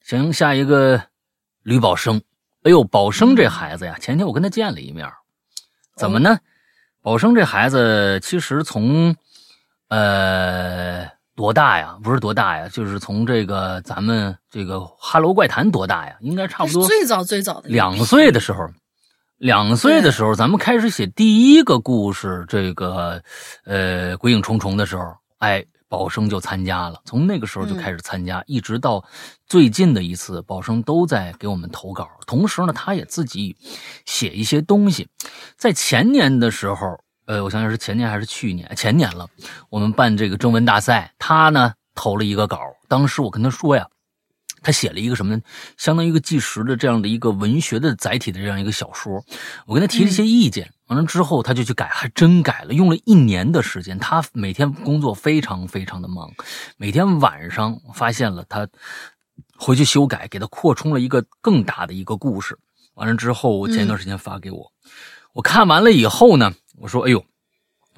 [0.06, 1.02] 行，下一个
[1.64, 2.22] 吕宝生，
[2.62, 5.12] 哎呦，宝生这孩子呀，前天我跟他见了一面，
[5.98, 6.38] 怎么呢？
[7.02, 9.16] 宝生这孩子其实从，
[9.88, 11.98] 呃，多大呀？
[12.04, 16.16] 不是多大呀，就是从这个咱们这个《哈喽怪谈》多大呀？
[16.22, 18.60] 应该差不多最早最早的两岁的时候，
[19.38, 23.20] 两岁的时候，咱们开始写第一个故事，这个
[23.64, 25.04] 呃，鬼影重重的时候，
[25.40, 25.66] 哎。
[25.88, 29.04] 宝生就参加了，从那个时候就开始参加，一直到
[29.48, 32.10] 最近的一次，宝生都在给我们投稿。
[32.26, 33.56] 同时呢，他也自己
[34.06, 35.08] 写一些东西。
[35.58, 38.72] 在前年的时候，呃，我想想是前年还是去年？
[38.76, 39.28] 前年了，
[39.70, 42.60] 我们办这个征文大赛，他呢投了一个稿。
[42.88, 43.88] 当时我跟他说呀。
[44.62, 45.42] 他写了一个什么呢？
[45.78, 49.24] 相当于一个纪实的这样的一个文学的载体的这样一个小说。
[49.68, 53.98] 我跟他提了一些意见，完了之后他就去改，还真改了，用了一年的时间。
[53.98, 56.32] 他每天工作非常非常的忙，
[56.78, 58.68] 每天晚上发现了他
[59.58, 62.58] 回去修改，给他扩充了一个更大的一个故事。
[62.94, 64.72] 完了之后，我前一段时间发给我，
[65.34, 67.24] 我看完了以后呢，我说：“哎呦。”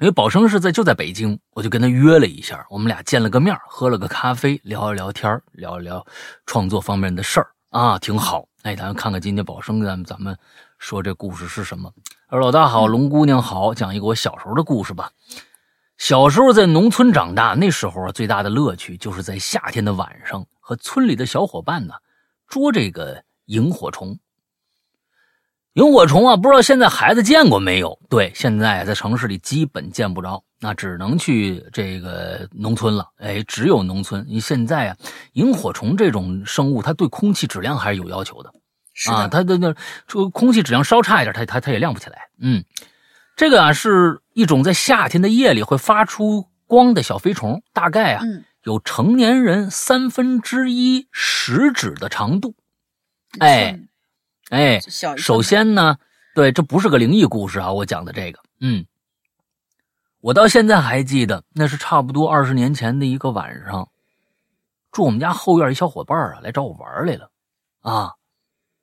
[0.00, 6.06] 因为宝生是在就在北京，我就跟他约了一下，我们俩见了个面，喝了个咖啡，聊一聊天，聊一聊
[6.46, 8.46] 创作方面的事儿啊，挺好。
[8.62, 10.38] 哎，咱看看今天宝生咱们咱们
[10.78, 11.92] 说这故事是什么？
[12.30, 15.10] 二老大好，龙姑娘好，讲一个我小时候的故事吧。
[15.96, 21.94] 小时候在农村长大，那时候啊最大的乐趣就是在夏天的晚上和村里的小伙伴呢
[22.46, 24.18] 捉这个萤火虫。
[25.72, 27.98] 萤火虫啊，不知道现在孩子见过没有？
[28.10, 33.08] 对，现在在城市里基本见不着，那只能去这个农村了。
[33.16, 34.22] 哎，只有农村。
[34.28, 34.96] 你现在啊，
[35.32, 38.52] 萤火虫这种生物，它对空气质量还是有要求的
[39.06, 39.28] 啊。
[39.28, 39.74] 它的那
[40.06, 42.28] 这个空气质量稍差一点，它它它也亮不起来。
[42.40, 42.64] 嗯，
[43.36, 48.22] 这个啊是一种在夏天的夜里会发出光的小飞虫，大概啊
[48.62, 52.54] 有成年人三分之一食指的长度。
[53.40, 53.80] 哎。
[54.50, 54.80] 哎，
[55.18, 55.98] 首先呢，
[56.34, 58.86] 对，这不是个灵异故事啊，我讲的这个，嗯，
[60.22, 63.90] 我到现在还记得，那是差不多二十年前的一个晚上，
[64.90, 67.30] 住我们家后院一小伙伴啊，来找我玩来了，
[67.82, 68.14] 啊，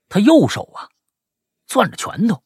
[0.10, 0.90] 他右手啊
[1.68, 2.44] 攥着拳头，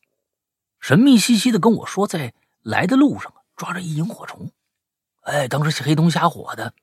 [0.80, 4.52] 神秘兮兮的跟我说，在来的路上抓着一萤火虫，
[5.22, 6.74] 哎，当时黑灯瞎火的，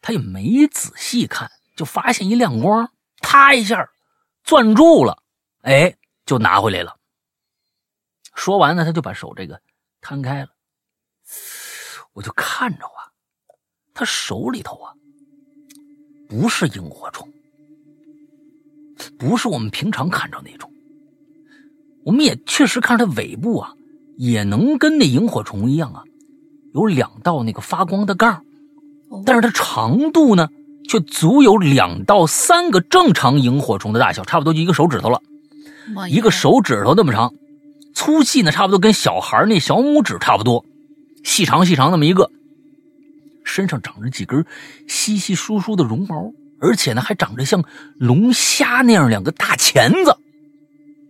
[0.00, 2.92] 他也没仔细看，就发现一亮光，
[3.22, 3.90] 啪一下
[4.44, 5.22] 攥住了。
[5.62, 5.96] 哎，
[6.26, 6.98] 就拿回来了。
[8.34, 9.60] 说完呢，他就把手这个
[10.00, 10.48] 摊开了，
[12.14, 13.12] 我就看着啊，
[13.92, 14.94] 他手里头啊，
[16.28, 17.30] 不是萤火虫，
[19.18, 20.70] 不是我们平常看着那种。
[22.04, 23.74] 我们也确实看着它尾部啊，
[24.16, 26.02] 也能跟那萤火虫一样啊，
[26.72, 28.42] 有两道那个发光的杠，
[29.26, 30.48] 但是它长度呢，
[30.88, 35.20] 却足有两到三个正常萤火虫的大小，差不多就一个手指头了。
[36.08, 37.34] 一个手指头那么长，
[37.94, 40.64] 粗细呢差不多跟小孩那小拇指差不多，
[41.24, 42.30] 细长细长那么一个，
[43.44, 44.46] 身上长着几根
[44.86, 47.64] 稀稀疏疏的绒毛，而且呢还长着像
[47.96, 50.16] 龙虾那样两个大钳子。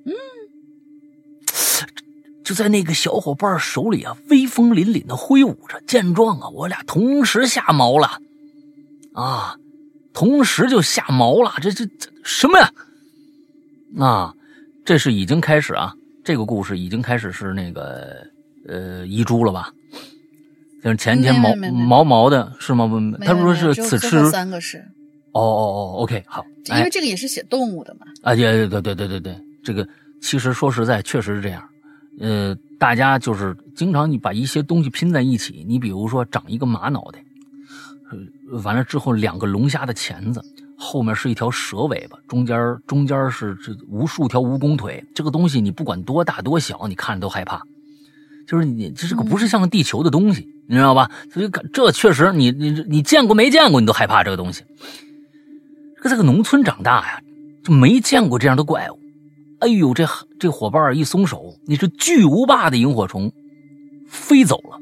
[0.06, 0.12] 嗯，
[2.44, 5.80] 就在那个小伙伴手里啊，威风凛凛的挥舞着。
[5.86, 8.18] 见状啊，我俩同时下毛了，
[9.12, 9.56] 啊，
[10.12, 11.52] 同时就下毛了。
[11.60, 12.72] 这这这什么呀？
[13.98, 14.34] 啊！
[14.84, 15.92] 这是已经开始啊，
[16.24, 18.26] 这个故事已经开始是那个
[18.66, 19.72] 呃遗珠了吧？
[20.82, 22.90] 就是前天毛毛毛的是吗？
[23.20, 24.82] 他说是此吃三个是。
[25.32, 28.06] 哦哦哦，OK，好，因为这个也是写动物的嘛。
[28.22, 29.86] 啊，对对对对对对，这个
[30.20, 31.62] 其实说实在确实是这样。
[32.18, 37.24] 呃，大家就是经常你把一些东西拼在一起，你比如说长一个马脑袋，
[38.64, 40.42] 完了之后两个龙虾的钳子。
[40.82, 45.04] 后面是一条蛇尾巴，中间中间是这无数条蜈蚣腿。
[45.14, 47.60] 这个东西你不管多大多小，你看着都害怕。
[48.48, 51.10] 就是你这这个不是像地球的东西，你知道吧？
[51.30, 54.64] 所以这确实你你你见过没见过，你都害怕这个东西。
[56.02, 57.22] 这个在个农村长大呀，
[57.62, 58.98] 就没见过这样的怪物。
[59.58, 60.08] 哎呦，这
[60.38, 63.30] 这伙伴一松手，那是巨无霸的萤火虫
[64.08, 64.80] 飞走了。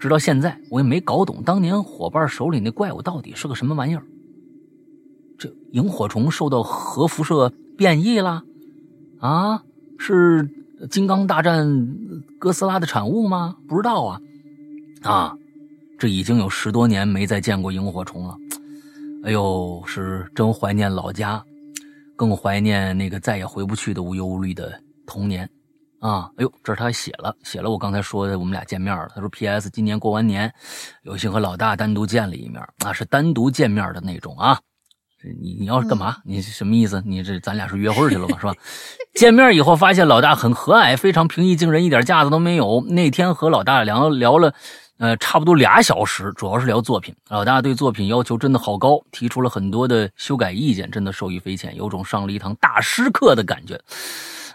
[0.00, 4.02] 直到现在，我也没搞懂当年伙伴手里那怪物到底是个什么玩意儿。
[5.38, 8.42] 这萤火虫受到核辐射变异了？
[9.20, 9.62] 啊，
[9.98, 10.50] 是
[10.90, 11.94] 金刚大战
[12.40, 13.56] 哥斯拉的产物吗？
[13.68, 14.20] 不知道啊。
[15.02, 15.36] 啊，
[15.96, 18.36] 这已经有十多年没再见过萤火虫了。
[19.24, 21.42] 哎呦，是真怀念老家，
[22.16, 25.48] 更怀念那个再也回不去的无忧无虑的童年。
[26.00, 29.08] 啊，哎呦，这是他写了，写了我刚才说的，我们俩见面了。
[29.12, 29.68] 他说：“P.S.
[29.68, 30.52] 今年过完年，
[31.02, 34.60] 有幸和老大单独见了一面，啊，是单独见面的那种啊。
[35.42, 36.18] 你你要是干嘛？
[36.24, 37.02] 你什么意思？
[37.04, 38.38] 你这咱俩是约会去了吧？
[38.38, 38.54] 是吧？
[39.16, 42.80] 见面以后发现老大很和蔼，非常平易近人，一点架子都没有。
[42.88, 44.54] 那天和老大聊聊了，
[44.98, 47.14] 呃，差不多俩小时，主要是聊作品。
[47.28, 53.80] 老大对作品要求真的好高，提出了很多的修改意见，真的受益匪浅，有种上了一堂大师课的感觉。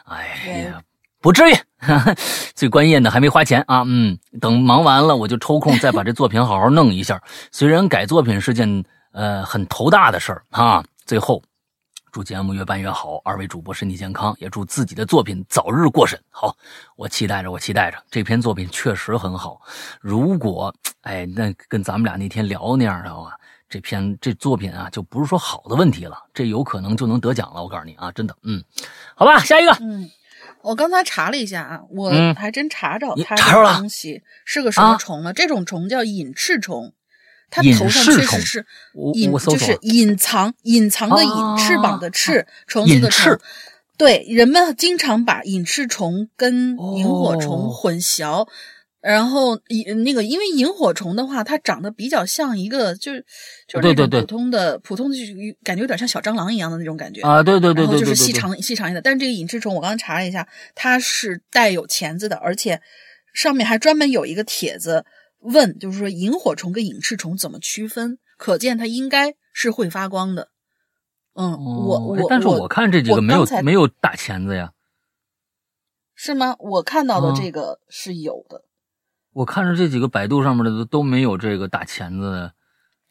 [0.05, 0.81] 哎呀。”
[1.23, 1.55] 不至于，
[2.53, 3.81] 最关键的还没花钱啊！
[3.87, 7.17] 嗯，等忙完了，我就抽空再把这作品好好弄一下。
[7.49, 10.83] 虽然改作品是件呃很头大的事儿啊。
[11.05, 11.41] 最后，
[12.13, 16.21] 祝节目越办越好，二位主播身体健康，也祝自己的作品早日过审。
[16.29, 16.55] 好，
[16.95, 17.97] 我期待着，我期待着。
[18.11, 19.59] 这篇作品确实很好。
[19.99, 20.71] 如果
[21.01, 23.35] 哎，那跟咱们俩那天聊那样的话，
[23.67, 27.63] 这篇这作品啊，就不是说好的问题了，这有可能就能得奖了。
[27.63, 28.63] 我告诉你啊，真的，嗯，
[29.15, 30.07] 好吧，下一个，嗯。
[30.61, 35.33] 我刚才查了一下啊，我还真查着它这个东西是个什么虫了。
[35.33, 36.93] 这种虫叫隐翅虫，
[37.53, 38.65] 它头上确实是
[39.13, 43.37] 隐，就是隐藏隐藏的隐翅膀的翅，虫子的虫。
[43.95, 48.47] 对，人们经常把隐翅虫跟萤火虫混淆。
[49.01, 53.25] 然后，萤那个，因为萤火虫的话，它长得比较像一个，就是
[53.67, 55.17] 就是那种普通的普通的，
[55.61, 59.01] 感觉有点像小蟑螂一样的那种感觉啊，对对对对，就是细长细长一点。
[59.03, 62.79] 但是这个隐翅虫，我刚刚查了一下，它是带有钳子的，而且
[63.33, 65.03] 上面还专门有一个帖子
[65.43, 68.17] 问，就是说萤火虫跟隐翅虫怎么区分？
[68.37, 70.49] 可见它应该是会发光的。
[71.33, 74.73] 嗯，我我但是我看这几个没有没有大钳子呀，
[76.13, 76.55] 是吗？
[76.59, 78.65] 我看到的这个是有的。
[79.31, 82.53] 我看着这几个百度上面的都都没有这个打钳子的，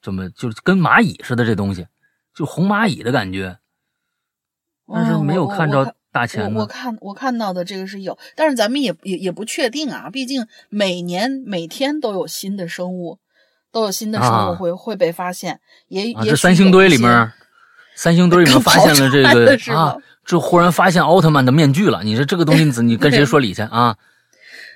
[0.01, 1.89] 这么就是跟蚂蚁似的这东西，
[2.33, 3.59] 就红蚂蚁的感觉，
[4.87, 6.59] 但是没有看着打钳子。
[6.59, 13.19] 我看我看到的这个是有，但是咱们也也也不确定啊，毕竟每年每天都有新的生物，
[13.73, 15.59] 都有新的生物会会被发现。
[15.89, 17.33] 也也这三星堆里面，
[17.97, 22.03] 三星堆里面发现了这个啊，这忽然发现奥特曼的面具了。
[22.05, 23.97] 你说这个东西，你跟谁说理去啊？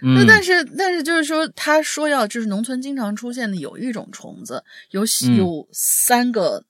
[0.03, 5.07] 那但是但是就是说，他说要就是农村经常出现的有一种虫子，有
[5.39, 6.65] 有三个，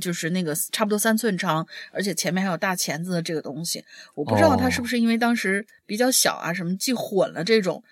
[0.00, 7.82] 就是那个差不多三寸长，而且前面还有大钳子的这个东西，我不知道他是不是因为当时比较小啊什么记混了这种，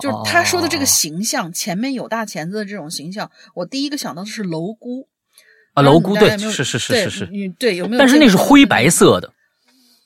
[0.00, 5.06] 就是他说的这个形象，前面有大钳子的这种形象，我第一个想到的是蝼蛄
[5.74, 7.98] 啊，蝼蛄对，是是是是是，对有没有？
[7.98, 9.32] 但是那是灰白色的。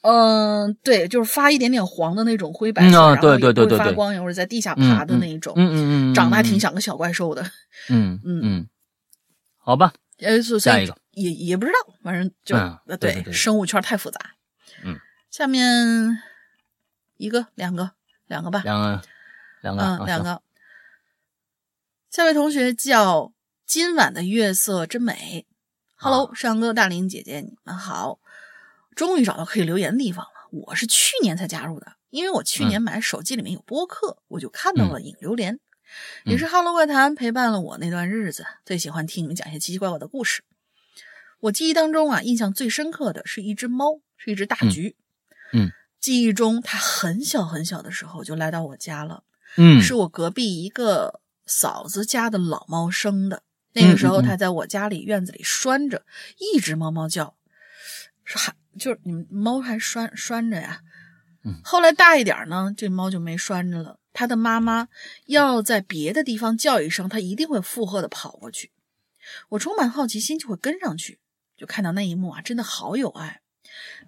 [0.04, 3.92] 嗯，对，就是发一点点黄的那种灰白色，然后也会发。
[3.92, 7.42] 光，一会儿在地下爬的那一种，嗯嗯嗯，长得还挺像个小怪兽的，
[7.88, 8.66] 嗯嗯嗯，
[9.58, 14.18] 好吧，呃，下一个也也不知道，反正就呃对，生物圈太复杂，
[14.84, 14.98] 嗯，
[15.30, 16.22] 下面
[17.16, 17.92] 一个两个
[18.26, 19.02] 两个吧，两个
[19.62, 20.42] 两个嗯两个，
[22.10, 23.32] 下位同学叫
[23.64, 25.46] 今晚的月色真美
[25.96, 28.18] ，Hello，山哥大林姐姐你们好。
[28.94, 30.30] 终于找到可以留言的地方了。
[30.50, 35.58] 我是去年才加入的，因为我去年买手机里面有播客，我就看到了引流连，
[36.26, 38.44] 也是《哈喽怪谈》陪伴了我那段日子。
[38.66, 40.44] 最喜欢听你们讲一些奇奇怪怪的故事。
[41.42, 44.96] 我记忆当中啊，印象最深刻的是一只猫，是一只大橘。
[45.52, 49.24] 嗯，记忆中它很小很小的时候就来到我家了。
[49.56, 53.42] 嗯，是我隔壁一个嫂子家的老猫生的。
[53.72, 56.04] 那个时候它在我家里院子里拴着，
[56.38, 57.36] 一直猫猫叫，
[58.24, 58.54] 是还。
[58.78, 60.80] 就是你们猫还拴拴着呀，
[61.44, 63.98] 嗯，后来大一点呢，这猫就没拴着了。
[64.14, 64.88] 它的妈妈
[65.26, 68.70] 要在别的地方叫一声，它一定会附和的跑过去。
[69.50, 71.20] 我充满好奇心，就会跟上去，
[71.62, 73.40] 就看到那一幕啊，真的好有爱。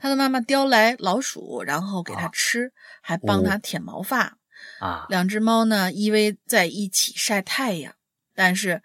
[0.01, 4.39] 他的妈妈叼来老鼠，然后给它吃，还帮它舔毛发
[4.81, 5.07] 啊。
[5.09, 7.95] 两只猫呢依偎在一起晒太阳，
[8.35, 8.83] 但是，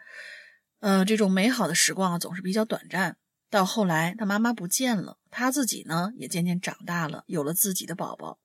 [0.82, 3.18] 呃，这种美好的时光啊，总是比较短暂。
[3.50, 8.38] 到后来，他妈妈不见了，他自己呢也渐渐长大了，有了自己的宝宝。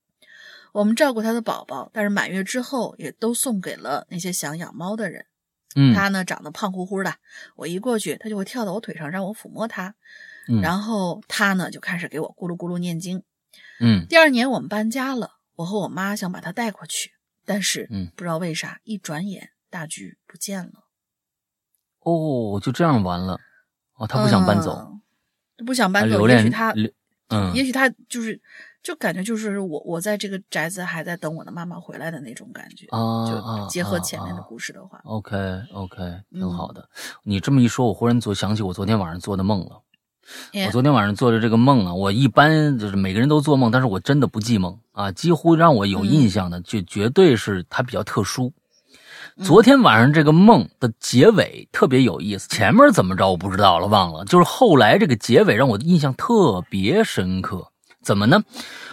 [0.73, 5.27] 我们照顾他的宝宝，但是满月之后也都送给了那些想养猫的人。
[5.75, 7.15] 嗯，他呢长得胖乎乎的，
[7.57, 9.95] 我一过去，他就会跳到我腿上让我抚摸他。
[10.49, 13.23] 嗯，然后他呢就开始给我咕噜咕噜念经。
[13.81, 17.13] 嗯，第二年我们搬家了，我和我妈想把他带过去，
[17.45, 20.85] 但是嗯不知道为啥，一转眼大橘不见了。
[22.01, 23.41] 哦，就这样完了。
[23.97, 24.93] 哦，他不想搬走。
[25.65, 26.75] 不想搬走，也许他，
[27.55, 28.43] 也许他就是，
[28.85, 32.87] 就感觉就是我我在这个宅子还在等我的妈妈回来的那种感觉。
[32.87, 35.37] 就结合啊前面的啊故事的话，OK
[35.73, 35.97] OK，
[36.31, 36.87] 挺嗯好的。
[37.23, 39.81] 你这么一说，我忽然做想起我昨天晚上做的梦了。
[40.53, 45.11] 哎我昨天晚上做的这个梦啊，我一般就是每个人都做梦，但是我真的不记梦啊。
[45.11, 48.53] 几乎让我有印象的，就绝对是它比较特殊。
[49.43, 54.25] 昨天晚上这个梦的结尾特别有意思，前面怎么着我不知道了，忘了。
[54.27, 57.71] 就是后来这个结尾让我印象特别深刻。
[58.05, 58.45] 怎么呢？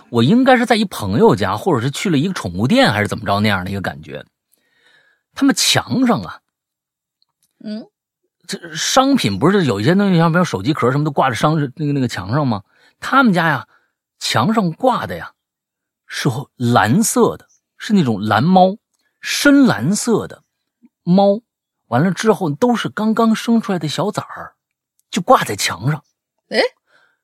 [0.10, 4.26] 我应该是在一朋友家，或者是去了一个宠物店，还是怎么着那样的一个感觉。
[5.34, 6.40] 他们墙上啊，
[7.64, 7.88] 嗯
[8.48, 12.64] 这商品不是有一些东西，像比如手机壳什么都挂着商那个那个墙上吗？
[13.00, 13.68] 他们家呀，
[14.20, 15.34] 墙上挂的呀
[16.08, 17.48] 是蓝色的，
[17.78, 18.78] 是那种蓝猫，
[19.22, 20.44] 深蓝色的
[21.04, 21.42] 猫。
[21.88, 24.56] 完了之后都是刚刚生出来的小崽儿，
[25.10, 26.04] 就挂在墙上。
[26.50, 26.60] 哎，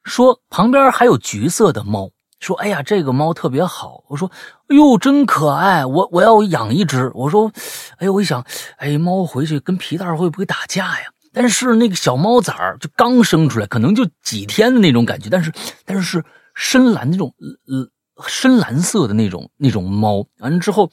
[0.07, 4.03] 说旁边还有橘色的猫，说哎呀这个猫特别好。
[4.07, 4.31] 我说
[4.69, 7.11] 哎呦真可爱，我我要养一只。
[7.13, 7.51] 我说
[7.97, 8.43] 哎呦我一想，
[8.77, 11.05] 哎猫回去跟皮蛋会不会打架呀？
[11.33, 15.51] 但是那个小猫崽儿就刚生出来，可能就几天的那种感觉，但是
[15.85, 17.31] 但是是深蓝那种
[17.67, 20.89] 呃深蓝色的那种那种猫，完了之后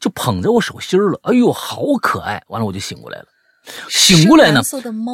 [0.00, 2.42] 就捧在我手心了，哎呦好可爱！
[2.48, 3.26] 完了我就醒过来了，
[3.90, 5.12] 醒过来呢深蓝色的猫，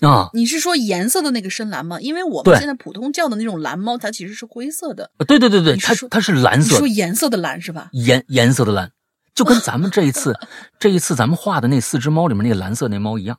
[0.00, 2.00] 啊，你是说颜色的那个深蓝吗？
[2.00, 5.10] 因为我们现在普通叫的那种蓝猫，它其实是灰色的。
[5.26, 7.88] 对对对对，它它是蓝色你，说颜色的蓝是吧？
[7.92, 8.90] 颜颜色的蓝，
[9.34, 10.34] 就跟咱们这一次
[10.78, 13.38] 这一次咱们画的那四只猫里面那个蓝色那猫一样。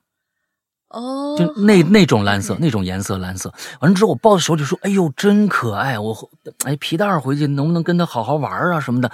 [0.90, 3.54] 哦，就那那种蓝色，那种颜色蓝色。
[3.82, 6.00] 完了之后，我抱在手里说：“哎呦，真可爱！
[6.00, 6.30] 我
[6.64, 9.12] 哎皮蛋儿回去能不能跟它好好玩啊什么的？”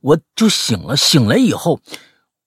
[0.00, 1.78] 我就醒了，醒来以后，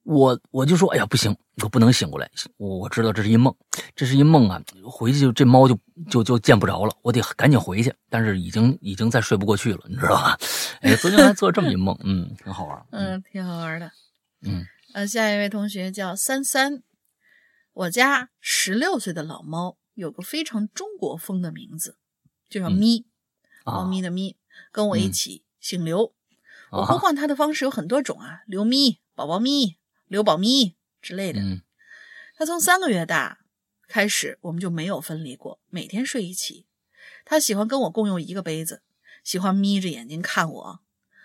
[0.04, 2.30] 我我就说：“哎呀，不行，我不能醒过来。
[2.58, 3.56] 我我知道这是一梦，
[3.96, 4.62] 这是一梦啊！
[4.84, 7.94] 回去就这猫就就就见不着了，我得赶紧回去。
[8.10, 10.38] 但是已经已经再睡不过去了，你知道吧？
[10.82, 12.86] 哎，昨天还做这么一梦，嗯，挺好玩。
[12.92, 13.92] 嗯，挺好玩的。
[14.42, 16.84] 嗯呃，下一位同学叫三三，
[17.72, 21.98] 我家十六岁的老猫有个非常中国风的名字，
[22.50, 23.06] 就叫嗯咪，
[23.64, 24.36] 啊猫咪的咪，
[24.72, 26.14] 跟我一嗯起姓刘。
[26.72, 29.78] 我啊呼唤它的方式有很多种啊，刘咪、宝宝咪、
[30.14, 31.42] 刘宝咪之类的。
[31.42, 31.64] 嗯
[32.36, 33.40] 它从三个月大
[33.88, 36.68] 开始，我们就没有分离过，每天睡一起。
[37.26, 38.84] 他喜欢跟我共用一个杯子，
[39.24, 40.80] 喜欢眯着眼睛看我。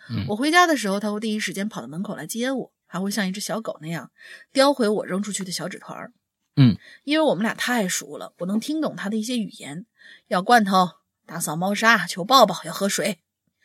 [0.09, 4.11] 嗯我回家的时候，他会第一时间跑到门口来接我，还会像一只小狗那样
[4.53, 6.13] 叼回我扔出去的小纸团儿。
[6.57, 9.85] 嗯，因为我们俩太熟了，我能听懂他的一些语言，
[10.29, 10.93] 要罐头、
[11.27, 13.19] 打扫猫砂、求抱抱、要喝水。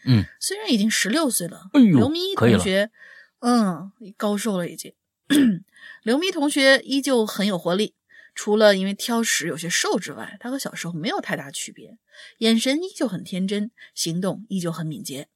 [0.05, 2.91] 嗯，虽然已经十六岁了，刘咪同学，
[3.39, 4.93] 嗯，高寿了已经。
[6.03, 7.95] 刘咪同学依旧很有活力，
[8.35, 11.97] 除了因为挑食有些瘦之外，他和小时候没有太大区别，
[12.39, 15.27] 眼神依旧很天真，行动依旧很敏捷。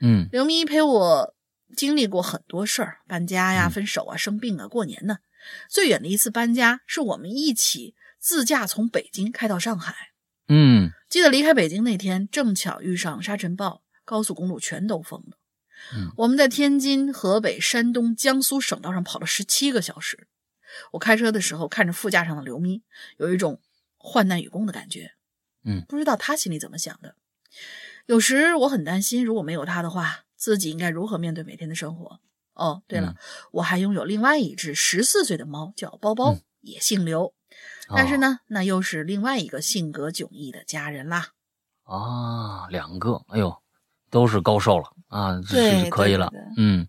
[0.00, 1.34] 嗯刘咪陪我
[1.74, 5.18] 经历过很多事儿，搬家呀、嗯分手啊、生病啊、过年呢。
[5.68, 9.94] 最远的一次搬家是我们一起自驾从北京开到上海。
[10.48, 15.38] 嗯记得离开北京那天，正巧遇上沙尘暴，高速公路全都封了。
[15.94, 20.26] 嗯我们在天津、河北、山东、江苏省道上跑了十七个小时。
[20.92, 22.82] 我开车的时候看着副驾上的刘咪，
[23.18, 23.60] 有一种
[23.96, 25.12] 患难与共的感觉。
[25.64, 27.16] 嗯不知道他心里怎么想的。
[28.06, 32.20] 有时我很担心，如果没有他的话，自己应该如何面对每天的生活。
[32.52, 33.16] 哦，对了，嗯
[33.52, 37.34] 我还拥有另外一只十四岁的猫，叫包包，嗯也姓刘。
[37.88, 41.32] 但是哦呢，那又是另外一个性格迥异的家人啦。
[41.84, 43.62] 啊，两个，哎呦，
[44.10, 46.30] 都是高寿了啊，这对是可以了。
[46.56, 46.86] 嗯，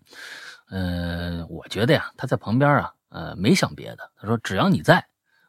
[0.70, 5.04] 呃，我觉得呀，他在旁边啊，呃，没想别的，他说只要你在，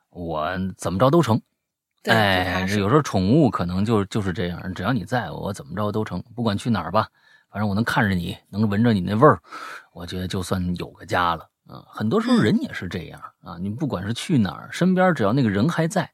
[0.09, 1.41] 我怎么着都成。
[2.05, 7.09] 哎有时候宠物可能就就是这样，只要你在，我怎么着都成，不管去哪儿吧，
[7.51, 9.39] 反正我能看着你，能闻着你那味儿，
[9.93, 11.49] 我觉得就算有个家了。
[11.67, 16.09] 啊，很多时候嗯人也是这样啊，你不管是去哪儿，身边只要那个人还在，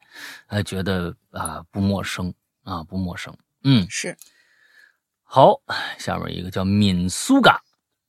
[0.48, 3.34] 哎，觉得啊不陌生啊不陌生。
[3.64, 4.18] 嗯，是
[5.28, 5.60] 好，
[5.98, 7.62] 下面一个叫敏苏嘎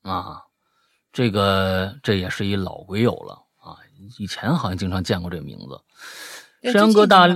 [0.03, 0.43] 啊，
[1.12, 3.79] 这个这也是一老鬼友了啊，
[4.19, 5.81] 以前好像经常见过这名字。
[6.62, 7.27] 对山羊哥大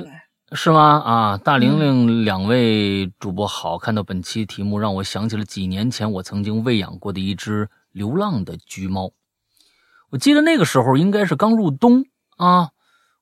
[0.53, 1.01] 是吗？
[1.05, 9.13] 啊，大玲嗯玲两位主播好，看到本期题目，让我想起了几年前我曾经喂养过的一只流浪的橘猫。
[10.11, 12.05] 我记得那个时候应该是刚入冬
[12.37, 12.71] 啊，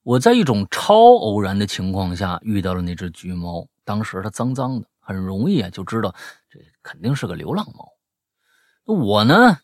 [0.02, 6.14] 我在一种超偶然的情况下遇到了那只橘猫，当时它脏脏的，很容易啊就知道
[6.59, 7.88] 这肯定是个流浪猫。
[8.84, 9.59] 我呢，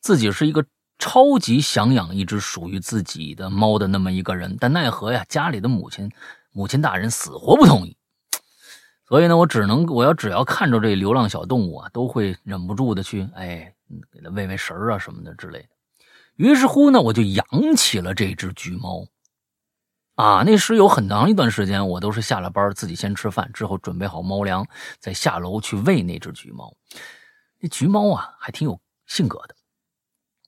[0.00, 0.64] 自己是一个
[0.98, 6.10] 超级想养一只属于自己的猫的那么一个人，但奈何呀，家里的母亲
[6.52, 7.96] 母亲大人死活不同意。
[9.08, 13.74] 所以呢，我只能我要只要看着这流浪小动物啊，都会忍不住的去哎
[14.12, 15.68] 给它喂喂食啊什么的之类的。
[16.36, 19.06] 于是乎呢，我就养起了这只橘猫。
[20.16, 24.66] 啊，那时有很长一段时间，我都是下了班自己先吃饭，之后准备好猫粮，
[24.98, 26.74] 再下楼去喂那只橘猫。
[27.58, 29.54] 那橘猫啊，还挺有性格的。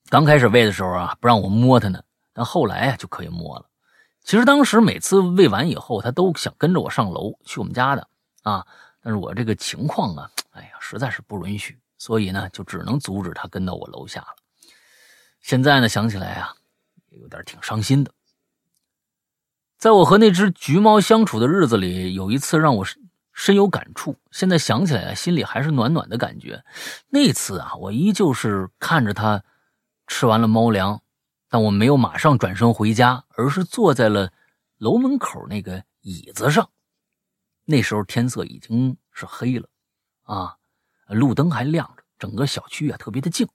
[0.08, 2.02] 刚开始喂的时候啊，不让我摸它呢，
[2.32, 3.66] 但后来啊就可以摸了。
[4.24, 8.08] 其实当时每次喂完以后，它都想跟着我上楼去我们家的
[8.44, 8.66] 啊，
[9.02, 14.28] 但是我这个情况啊，哎呀，实在是不允许，所以呢，就只能阻止它跟到我楼下了。
[15.42, 16.54] 现在呢，想起来啊，
[17.10, 18.10] 有点挺伤心的。
[19.78, 22.84] 在我和那只橘猫相处的日子里，有一次让我
[23.32, 24.16] 深有感触。
[24.32, 26.64] 现在想起来，心里还是暖暖的感觉。
[27.10, 29.44] 那次啊，我依旧是看着它
[30.08, 31.00] 吃完了猫粮，
[31.48, 34.32] 但我没有马上转身回家，而是坐在了
[34.78, 36.68] 楼门口那个椅子上。
[37.64, 39.68] 那时候天色已经是黑了，
[40.22, 40.56] 啊，
[41.06, 43.48] 路灯还亮着，整个小区啊特别的静。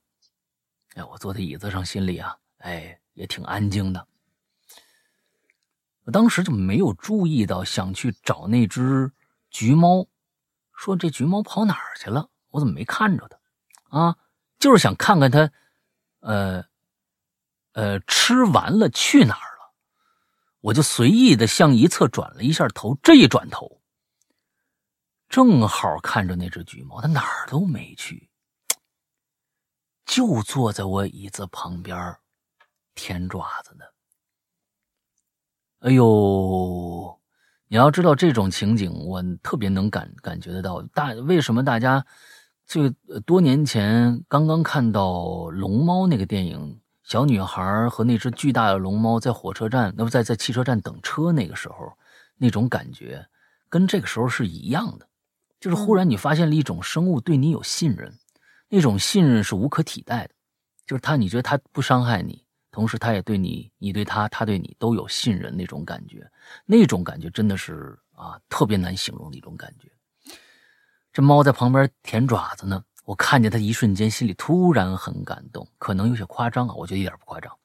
[0.94, 4.08] 哎，我坐在椅子上，心里啊，哎，也挺安静的。
[6.04, 9.10] 我当时就没有注意到，想去找那只
[9.50, 10.06] 橘猫，
[10.72, 12.28] 说这橘猫跑哪儿去了？
[12.50, 13.98] 我怎么没看着它？
[13.98, 14.16] 啊，
[14.58, 15.50] 就是想看看它，
[16.20, 16.64] 呃，
[17.72, 19.72] 呃，吃完了去哪儿了？
[20.60, 23.80] 我就随意的向一侧转了一下头，这一转头，
[25.28, 28.30] 正好看着那只橘猫，它哪儿都没去，
[30.04, 32.16] 就坐在我椅子旁边，
[32.94, 33.84] 舔爪子呢。
[35.84, 37.20] 哎呦，
[37.68, 40.80] 你要知道这种情景，我特别能感感觉得到。
[40.94, 42.02] 大为什么大家
[42.66, 42.88] 就
[43.26, 51.92] 多年前刚刚看到龙猫那个电影，小女孩和那只巨大的龙猫在火车站，那不在在汽车站等车那个时候，
[52.38, 53.22] 那种感觉
[53.68, 55.06] 跟这个时候是一样的。
[55.60, 58.10] 就是忽然你发现了一种生物对你有信任，
[58.70, 60.30] 那种信任是无可替代的。
[60.86, 62.43] 就是它，你觉得它不伤害你。
[62.74, 66.28] 同时，他也对你，你对他，他对你都有信任那种感觉，
[66.66, 69.88] 那种感觉真的是啊，特别难形容的一种感觉。
[71.12, 77.56] 这猫在旁边舔爪子呢，我看见它一瞬间，心里突然很感动，可能有些夸张啊，我觉得一点不夸张。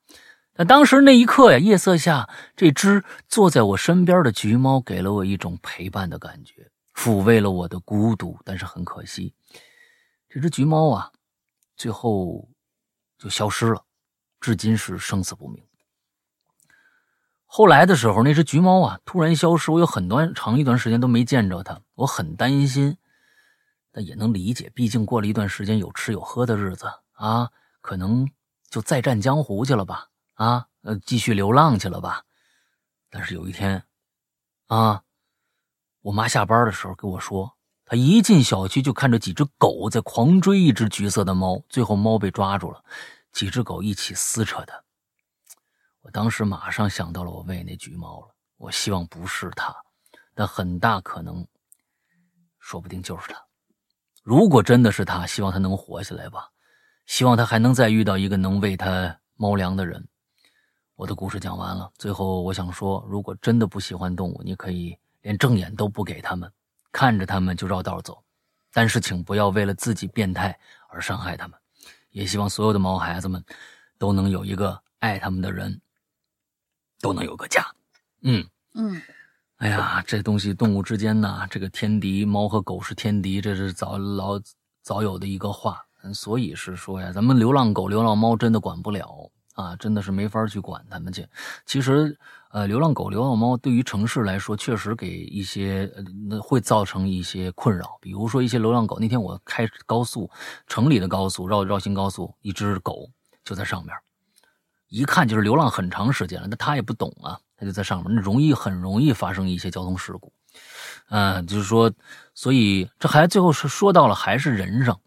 [0.53, 8.38] 但当时那一刻呀，夜色下，这只坐在我身边的橘猫给了我一种陪伴的感觉，抚慰了我的孤独。
[8.45, 9.34] 但是很可惜，
[10.30, 11.12] 这只橘猫啊，
[11.76, 12.47] 最后
[13.18, 13.84] 就消失了。
[14.39, 15.63] 至今是生死不明。
[17.45, 22.97] 后来的时候，那只橘猫啊突然消失，我有很多长一段时间都没见着它，我很担心。
[23.91, 27.49] 但也能理解，毕竟过了一段时间有吃有喝的日子啊，
[27.81, 28.29] 可能
[28.69, 32.23] 就再战江湖去了吧，啊，呃，继续流浪去了吧。
[33.09, 33.83] 但是有一天，
[34.67, 35.01] 啊，
[36.01, 42.83] 我妈下班的时候跟我说，她一进小区就看着几只狗在狂追一只橘色的猫，最后猫被抓住了。
[43.32, 44.84] 几只狗一起撕扯它，
[46.01, 48.36] 我当时马上想到了我喂那橘猫了。
[48.57, 49.73] 我希望不是它，
[50.34, 51.47] 但很大可能，
[52.59, 53.41] 说不定就是它。
[54.21, 56.49] 如果真的是它，希望它能活下来吧，
[57.05, 60.05] 希望它还能再遇到一个能喂它猫粮的人。
[60.95, 66.51] 我的故事讲完了，最后我想说，如果真的不喜欢动物，你可以连正眼都不给他们，
[66.91, 68.23] 看着他们就绕道走，
[68.73, 70.59] 但是请不要为了自己变态
[70.89, 71.59] 而伤害他们。
[72.12, 73.43] 也希望所有的毛孩子们
[73.97, 75.80] 都能有一个爱他们的人，
[77.01, 77.66] 都能有个家。
[78.22, 79.01] 嗯嗯，
[79.57, 84.39] 哎呀，这东西动物之间呢，这个天敌，猫和狗是天敌，这是早老
[84.82, 85.84] 早有的一个话。
[86.14, 91.28] 所以是说呀，咱们流浪狗、流浪猫真的管不了啊，真的是没法去管他们去。
[91.66, 92.18] 其实。
[92.51, 97.95] 呃，流浪狗、流浪猫对于城市来说，确实给一些呃那会造成一些困扰。
[98.01, 100.27] 比如说，一些流浪狗，那天我开高速，
[100.65, 103.07] 城里的高速绕绕行高速，一只狗
[103.43, 103.95] 就在上面，
[104.87, 106.47] 一看就是流浪很长时间了。
[106.49, 110.33] 那它也不懂啊，它就在上面，那容易很容易发生一些交通事故。
[111.09, 111.91] 嗯，就是说，
[112.33, 114.99] 所以这还最后是说到了还是人上，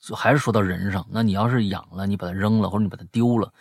[0.00, 1.04] 就还是说到人上。
[1.10, 3.52] 那你要是养了，你把它扔了，或者你把它丢了，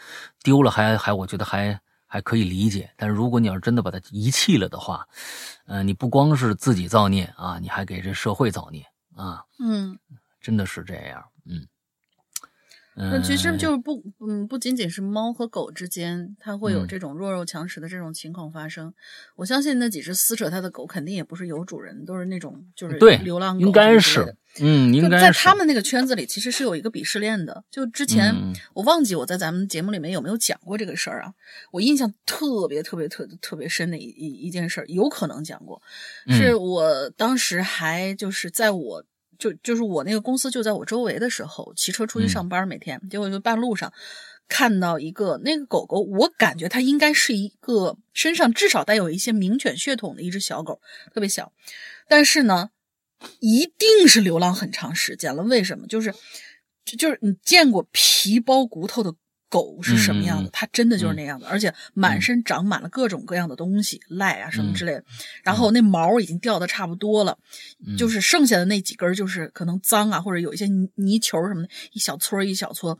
[0.43, 1.81] 丢了还还，我觉得还。
[2.07, 5.07] 还可以理解，但是如果你要是真的把它遗弃了的话，
[5.65, 8.83] 嗯，你不光是自己造孽啊，你还给这社会造孽
[9.15, 9.99] 啊，嗯，
[10.39, 11.67] 真的是这样，嗯，
[12.99, 18.91] 那其实嗯就是不，嗯，不仅仅是猫和狗之间，它会有嗯这种弱肉强食的这种情况发生。
[19.35, 27.63] 我相信那几只撕扯它的狗肯定也不是有主人，都是那种就是对流浪狗应该是，嗯，应该在他们那个圈子里，其实是有一个鄙视链的。
[27.69, 31.33] 就之前、嗯我忘记我在咱们节目里面有没有讲过这个事儿啊？
[31.71, 35.79] 我印象特别特别特特别深的一一一件事儿，有可能讲过，
[36.25, 39.05] 嗯是我当时还就是在我。
[39.37, 43.91] 就就是我那个公司就在我周围的时候，骑车出去嗯上班，每天、结果就半路上
[44.47, 50.81] 看到一个那个狗狗，我感觉它应该是一个身上至少带有一些名犬血统的一只小狗，
[51.13, 51.51] 特别小，
[52.07, 52.69] 但是呢，
[53.39, 55.43] 一定是流浪很长时间了。
[55.43, 55.87] 为什么？
[55.87, 56.13] 就是
[56.85, 59.13] 就就是你见过皮包骨头的
[59.49, 60.49] 狗是什么样的？
[60.51, 64.99] 它真的就是那样的，而且满身长满了各种各样的东西，癞啊什么之类的。
[64.99, 65.03] 嗯
[65.43, 67.37] 然后那毛已经掉的差不多了，
[67.97, 72.97] 就是剩下的那几根就是可能脏啊，或者有一些泥泥球什么的，一小撮儿一小撮。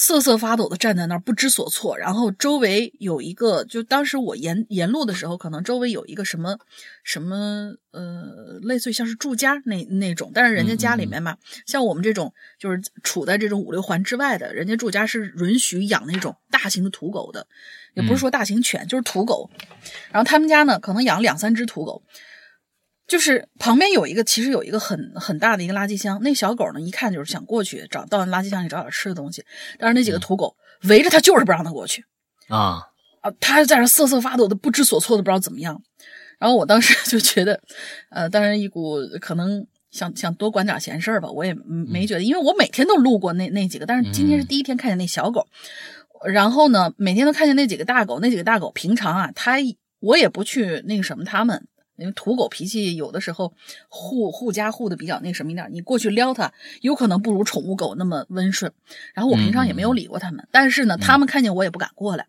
[0.00, 1.98] 瑟瑟发抖的站在那儿，不知所措。
[1.98, 6.56] 然后周围有一个，就当时我沿沿路的时候，可能周围有一个什么
[7.02, 11.36] 什么呃，类似于像是住家那那种，但是人家家里面嘛，
[11.66, 17.44] 像我们这种就是处在这种五六环之外的，人家住家是允许养那种大型的土狗的，
[17.94, 19.50] 也不是说大型犬，就是土狗。
[20.12, 22.04] 然后他们家呢，可能养两三只土狗。
[23.08, 26.20] 就是旁边有一个，其实有一个很很大的一个垃圾箱。
[26.22, 29.42] 那小狗呢，一看就是想过去找到垃圾箱里找点吃的东西，
[29.78, 30.54] 但是那几个土狗
[30.84, 32.04] 围着它，就是不让它过去
[32.48, 32.82] 啊，
[33.22, 33.32] 啊！
[33.40, 35.82] 它在那瑟瑟发抖的，不知所措的，不知道怎么样。
[36.38, 37.60] 然后我当时 就觉得，
[38.10, 45.46] 呃，当然一股可能想想多管点闲事儿吧，我也没觉得，因为我每天都路过那那几个，但是今天是第一天看见那小狗。
[46.26, 49.56] 然后呢，每天都看见那几个大狗，那几个大狗平常啊，它
[50.00, 51.66] 我也不去那个什么它们。
[51.98, 53.52] 因为土狗脾气有的时候
[53.88, 58.72] 护护家护的比较那什么一点，你过去撩它，有可能不如宠物狗那么温顺。
[59.12, 62.26] 然后我平常也没有理过它们，但是呢，它们看见我也不敢过来。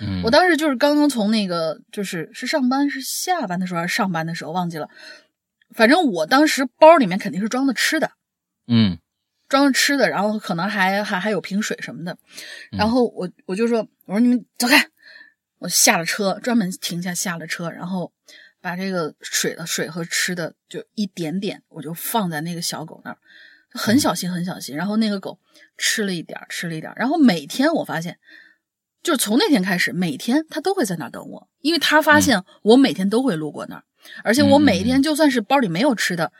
[0.00, 4.90] 嗯，我当时就是刚刚从那个就是是上班是下班的时候还是上班的时候忘记了，
[5.72, 8.10] 反正我当时包里面肯定是装的吃的，
[8.66, 8.98] 嗯
[9.48, 12.18] 装着吃的，然后可能还还还有瓶水什么的。
[12.72, 14.88] 嗯然后我我就说我说你们走开，
[15.58, 18.10] 我下了车，专门停下下了车，然后。
[18.64, 23.18] 把这个水的水和吃的就一点点，我就放在那个小狗那儿，
[23.68, 24.74] 很小心很小心。
[24.74, 25.38] 然后那个狗
[25.76, 26.90] 吃了一点，吃了一点。
[26.96, 28.18] 然后每天我发现，
[29.02, 33.84] 就是从那天开始，每天它都会在那儿等我，因为它发现我每天都会路过那儿，
[34.22, 36.32] 而且我每天就算是包里没有吃的，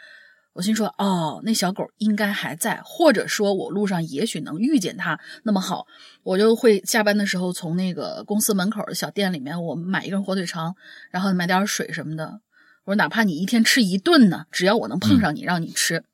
[0.54, 5.18] 我心说哦，那小狗应该还在，或者说我路上也许能遇见它。
[5.42, 5.86] 那么好，
[6.22, 10.74] 我就会下班的时候从那个公司门口的小店里面，我买一根火腿肠，
[11.10, 12.40] 然后买点水什么的。
[12.84, 16.04] 我说哪怕你一天吃一顿呢，只要我能碰上你，让你吃。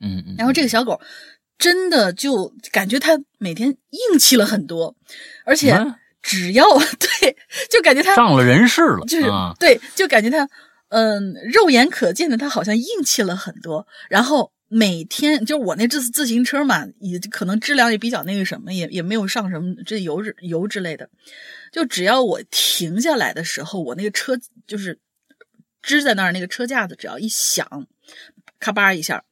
[0.00, 1.00] 嗯嗯，然后这个小狗
[1.58, 4.94] 真的就感觉它每天硬气了很多，
[5.44, 6.64] 而且嗯只要
[6.98, 7.36] 对，
[7.70, 10.48] 就感觉它上了人事了，就是、啊对，就感觉它
[10.88, 13.86] 嗯，肉眼可见的它好像硬气了很多。
[14.08, 21.08] 然后每天就我那自自行车嘛，也可能质量也比较那个什么，也也没有上什么这油油之类的。
[21.72, 25.00] 就只要我停下来的时候，我那个车就是
[25.82, 27.86] 支在那儿，那个车架子只要一响，
[28.60, 29.24] 咔吧一下，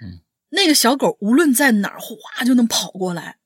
[0.00, 0.20] 嗯，
[0.50, 3.36] 那个小狗无论在哪儿，哗就能跑过来。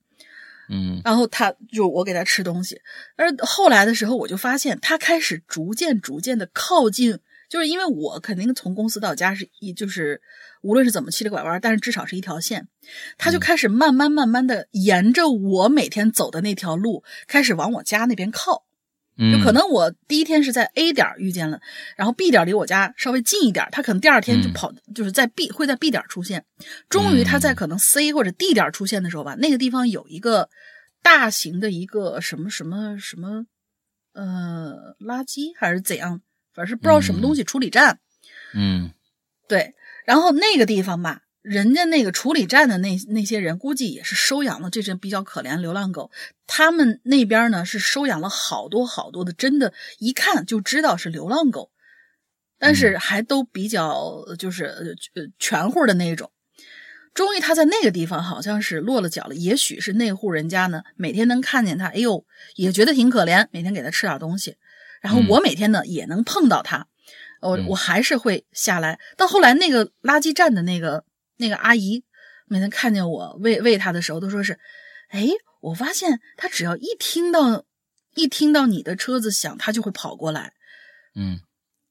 [0.68, 2.80] 嗯然后它就我给它吃东西，
[3.14, 10.20] 而后来的时候，我就发现它开始逐渐逐渐的靠近，就是因为我肯定从公司到家是一就是
[10.62, 12.68] 无论是怎么七里拐弯，但是至少是一条线，
[13.18, 18.64] 他就开始慢慢慢慢的沿着我每天走的那条路，开始往我家那边靠。
[19.18, 21.59] 嗯，就可能我第一天是在 A 点遇见了，
[21.97, 26.44] 然后 B 点离我家稍微近一点，他可能第二天就跑，就是在 B 会在 B 点出现。
[26.90, 30.51] 终于他在可能 C 或者 D 点出现的时候吧，那个地方有一个
[31.03, 33.47] 大型的一个什么什么什么，
[34.12, 36.20] 呃，垃圾还是怎样，
[36.57, 38.01] 反正是不知道什么东西处理站。
[38.55, 38.91] 嗯
[39.47, 39.75] 对，
[40.07, 46.11] 然后那个地方吧，人家那个处理站的那那些人，估计也是收养了这只比较可怜流浪狗。
[46.47, 51.71] 他们那边呢是收养了好多好多的，真的，一看就知道是流浪狗，
[52.59, 56.33] 但是还都比较就是呃全乎的那种。
[57.15, 62.27] 终于他在那个地方好像是落了脚了，也许是那户人家呢每天能看见他，哎呦
[62.57, 64.57] 也觉得挺可怜，每天给他吃点东西。
[65.01, 66.86] 然后我每天呢也能碰到他，
[67.40, 68.99] 我我还是会下来。
[69.16, 71.05] 到后来那个垃圾站的那个
[71.36, 72.05] 那个阿姨，
[72.47, 74.59] 每天看见我喂喂它的时候，都说是，
[75.09, 75.28] 哎，
[75.61, 77.64] 我发现它只要一听到
[78.14, 80.53] 一听到你的车子响，它就会跑过来。
[81.14, 81.40] 嗯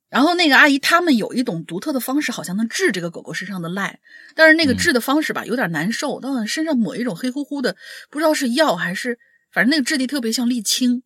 [0.08, 3.96] 然后那个阿姨他们有一种独特的方式，好像能治这个狗狗身上的癞，
[4.34, 7.76] 但是那个治的方式吧，有点难受，到身上抹一种黑乎乎的，
[8.10, 9.20] 不知道是药还是，
[9.52, 11.04] 反正那个质地特别像沥青。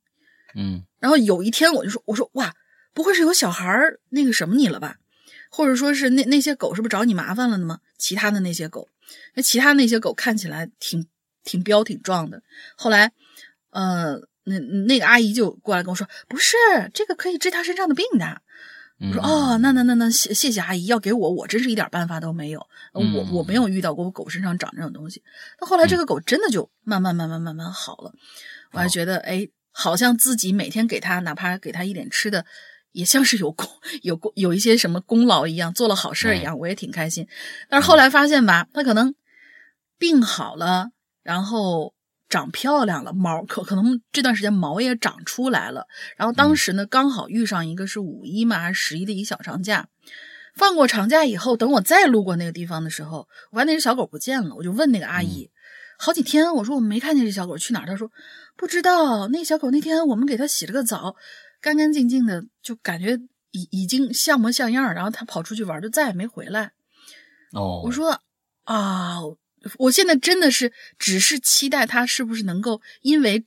[0.55, 2.53] 嗯，然后有一天我就说，我说哇，
[2.93, 4.97] 不会是有小孩儿那个什么你了吧？
[5.51, 7.79] 或者说是那那些狗是不是找你麻烦了呢吗？
[7.97, 8.87] 其他的那些狗，
[9.33, 11.07] 那其他那些狗看起来挺
[11.43, 12.41] 挺彪挺壮的。
[12.75, 13.11] 后来，
[13.71, 16.55] 呃，那那个阿姨就过来跟我说，不是
[16.93, 18.41] 这个可以治他身上的病的。
[19.01, 22.59] 我说哦，那那那那谢谢谢阿姨，要给我，我真是一点办法都没有。
[22.91, 25.23] 我我没有遇到过我狗身上长这种东西。
[25.59, 28.11] 那后来这个狗真的就慢慢慢慢慢慢好了，
[28.73, 29.47] 我还觉得哎，
[29.79, 32.45] 好像自己每天给它哪怕给它一点吃的，
[32.91, 33.65] 也像是有功
[34.01, 37.27] 有功有一些什么功劳一样，做了好事一样，我也挺开心。
[37.69, 39.15] 但是后来发现吧，它可能
[39.97, 40.91] 病好了，
[41.23, 41.93] 然后。
[42.31, 45.87] 长漂亮了，毛可可能这段时间毛也长出来了。
[46.15, 49.87] 然后当时呢，刚好遇上一个是五一嘛，还是十一的一小长假。
[50.53, 54.53] 放过长假以后，等我再路过那个地方的时候，我发现那只小狗不见了。
[54.53, 55.49] 我就问那个阿姨，
[55.97, 57.87] 好几天，我说我没看见这小狗去哪儿。
[57.87, 58.11] 她说
[58.59, 59.29] 不知道。
[59.29, 61.15] 那小狗那天我们给它洗了个澡，
[61.61, 63.17] 干干净净的，就感觉
[63.51, 64.93] 已已经像模像样。
[64.93, 66.73] 然后它跑出去玩，就再也没回来。
[67.53, 68.21] 哦，我说
[68.65, 69.15] 啊。
[69.77, 73.43] 我现在真的是只是期待它是不是能够因为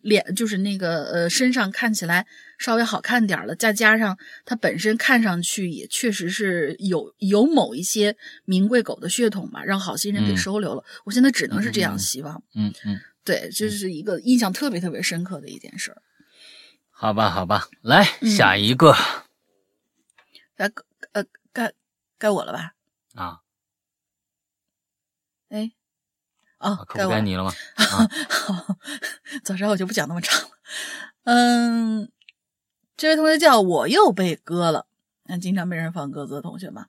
[0.00, 2.26] 脸就是那个呃身上看起来
[2.58, 10.82] 稍微好看点了，再加上它本身看上去也确实是有有某一些名贵狗的血统吧，让好心人给收留了。
[11.04, 12.42] 我现在只能是这样希望。
[12.54, 16.02] 嗯嗯，对，这是一个印象特别特别深刻的一件事儿。
[16.90, 18.94] 好吧，好吧，来下一个。
[20.56, 20.70] 该
[21.12, 21.72] 呃该
[22.18, 22.74] 该我了吧？
[23.14, 23.40] 啊。
[25.48, 25.72] 哎，
[26.58, 27.52] 哦，该该你了吗？
[27.76, 28.76] 好，
[29.42, 30.50] 早知道我就不讲那么长了。
[31.24, 32.10] 嗯，
[32.96, 34.86] 这位同学叫我又被割了，
[35.24, 36.86] 那经常被人放鸽子的同学嘛。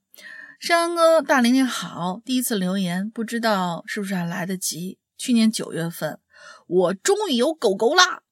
[0.59, 4.99] 山哥大玲玲好，第一次留言，不知道是不是还来得及。
[5.21, 6.19] 去年九月份，
[6.65, 8.23] 我终于有狗狗啦。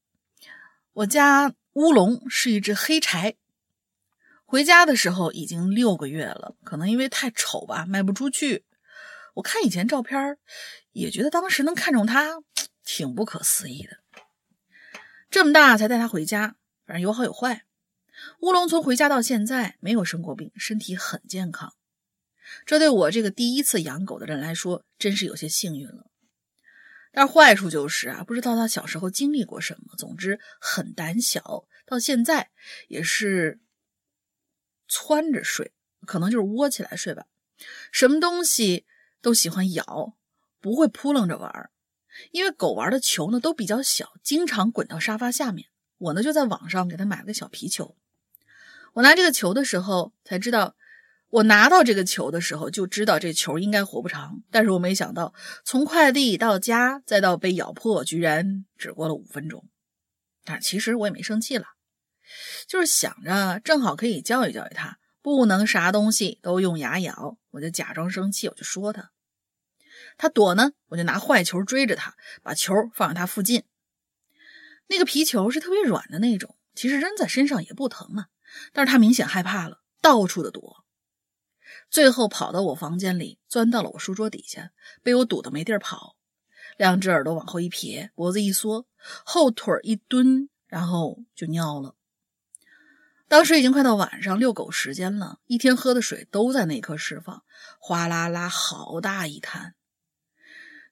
[0.93, 3.35] 我家乌龙是一只黑柴，
[4.43, 8.65] 回家的时候已经六个月了，可能因为太丑吧，卖不出去。
[9.35, 10.39] 我看以前照片，
[10.91, 12.41] 也觉得当时能看中它，
[12.83, 13.97] 挺不可思议的。
[15.29, 16.55] 这么大才带它回家，
[16.87, 17.65] 反正有好有坏。
[18.39, 21.75] 乌龙从回家到现在没有生过病，身体很健康。
[22.65, 26.08] 这对我这个第一次养狗的人来说，真是有些幸运了。
[27.11, 29.95] 但是坏处就是啊，不知道他小时候经历过什么。
[29.97, 32.51] 总之很胆小，到现在
[32.87, 33.59] 也是
[34.87, 35.73] 窜着睡，
[36.05, 37.25] 可能就是窝起来睡吧。
[37.91, 38.85] 什么东西？
[39.21, 40.15] 都喜欢咬，
[40.61, 41.71] 不会扑棱着玩儿
[42.31, 45.67] 因为狗玩的球呢都比较小，经常滚到沙发下面。
[45.97, 47.97] 我呢就在网上给它买了个小皮球。
[48.93, 50.75] 我拿这个球的时候才知道，
[51.29, 54.41] 我拿到这个球的时候就知道这球应该活不长。
[54.51, 59.65] 但是我没想到，从快递到家再到被咬破，居然只过了五分钟。
[60.43, 61.65] 但其实我也没生气了，
[62.67, 64.97] 就是想着正好可以教育教育他。
[65.21, 69.11] 不能啥东西都用牙咬，我就假装生气，我就说他，
[70.17, 73.65] 他躲呢，我就拿坏球追着他，把球放在他附近。
[74.87, 78.27] 那个皮球是特别软的那种，其实扔在身上也不疼啊，
[78.71, 80.85] 但是他明显害怕了，到处的躲，
[81.89, 84.71] 最后跑到我房间里，钻到了我书桌底下，
[85.01, 86.15] 被我堵得没地儿跑，
[86.77, 88.85] 两只耳朵往后一撇，脖子一缩，
[89.25, 91.95] 后腿一蹲，然后就尿了。
[93.27, 97.43] 当时已经快到晚上遛狗时间了，一天喝的水都在那一刻释放，
[97.79, 99.75] 哗啦啦，好大一滩。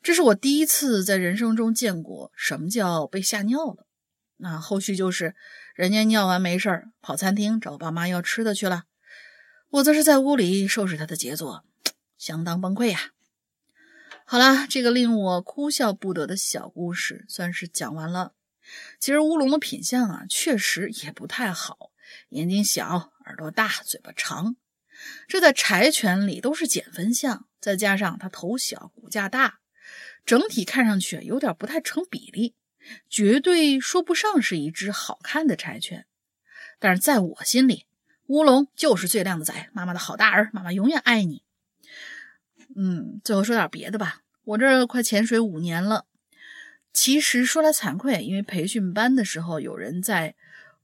[0.04, 3.88] 这是我第一次在人生中见过什么叫被吓尿了。
[4.38, 5.36] 那后续就是
[5.74, 8.84] 人家尿完没事儿，跑餐厅找爸妈要吃的去了，
[9.70, 11.66] 我则是在屋里收拾他的杰作，
[12.18, 13.12] 相当崩溃呀。
[14.26, 18.34] 好了，这个令我哭笑不得的小故事算是讲完了。
[19.00, 21.92] 其实乌龙的品相啊，确实也不太好。
[22.30, 24.56] 眼睛小，耳朵大，嘴巴长，
[25.28, 27.46] 这在柴犬里都是减分项。
[27.60, 29.60] 再加上它头小，骨架大，
[30.26, 32.56] 整体看上去有点不太成比例，
[33.10, 36.06] 绝对说不上是一只好看的柴犬。
[36.80, 37.86] 但是在我心里，
[38.28, 41.44] 乌龙就是最靓的仔，妈妈的好大儿，妈妈永远爱你。
[42.76, 46.06] 嗯，最后说点别的吧，我这快潜水五年了。
[46.94, 50.36] 其实说来惭愧，因为培训班的时候有人在。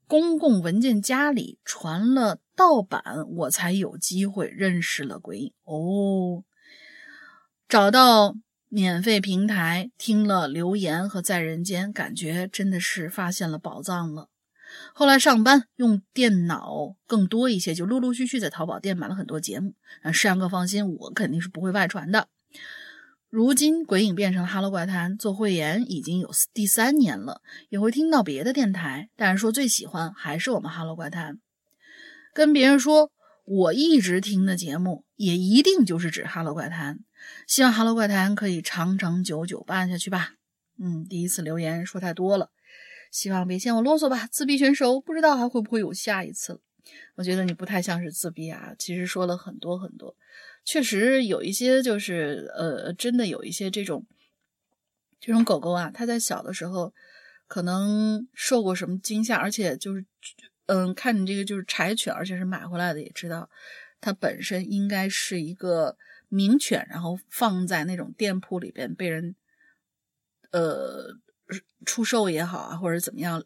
[0.05, 3.01] 公共文件夹里传了盗版，
[3.35, 6.43] 我才有机会认识了鬼影哦。
[7.67, 8.35] 找到
[8.67, 14.27] 免费平台，听了留言和在人间，感觉真的是发现了宝藏了。
[14.93, 19.73] 后来上班用电脑更多一些，就陆陆续续在淘宝店买了很多节目。
[20.01, 22.27] 啊，世阳哥放心，我肯定是不会外传的。
[23.29, 31.39] 如今鬼影变成了哈喽怪谈，做会员已经有第三年了，也会听到别的电台，但是说最喜欢还是我们哈喽怪谈。
[32.35, 33.11] 跟别人说
[33.45, 36.99] 我一直听的节目，也一定就是指哈喽怪谈。
[37.47, 40.33] 希望哈喽怪谈可以长长久久办下去吧。
[40.79, 42.51] 嗯，第一次留言说太多了。
[43.13, 46.59] 希望别嫌我啰嗦吧，自闭选手不知道还会不会有下一次。
[47.13, 50.15] 我觉得你不太像是自闭啊，其实说了很多很多，
[50.65, 54.07] 确实有一些就是呃，真的有一些这种
[55.19, 56.91] 这种狗狗啊，它在小的时候
[57.45, 60.03] 可能受过什么惊吓，而且就是
[60.65, 63.47] 嗯，看你这个就是柴犬，而且是买回来的，也知道
[64.01, 65.97] 它本身应该是一个
[66.29, 69.35] 名犬，然后放在那种店铺里边被人
[70.49, 71.19] 呃。
[71.85, 73.43] 出售也好啊，或者怎么样，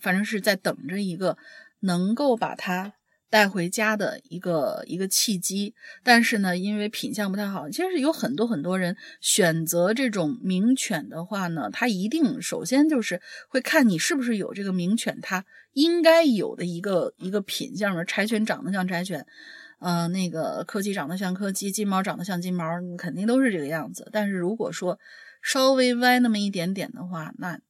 [0.00, 1.36] 反正是在等着一个
[1.80, 2.94] 能够把它
[3.28, 5.74] 带回家的一个一个契机。
[6.02, 18.04] 但是呢，因为品相不太好，其实有很多很多人选择这种名犬的话呢，他一定首先就是会看你是不是有这个名犬它应该有的一个一个品相。
[18.06, 19.26] 柴犬长得像柴犬，
[19.80, 22.64] 呃，那个柯基长得像柯基，金毛长得像金毛，
[22.96, 24.08] 肯定都是这个样子。
[24.12, 24.98] 但是如果说，
[25.46, 27.60] 稍微歪那么一点点的话，那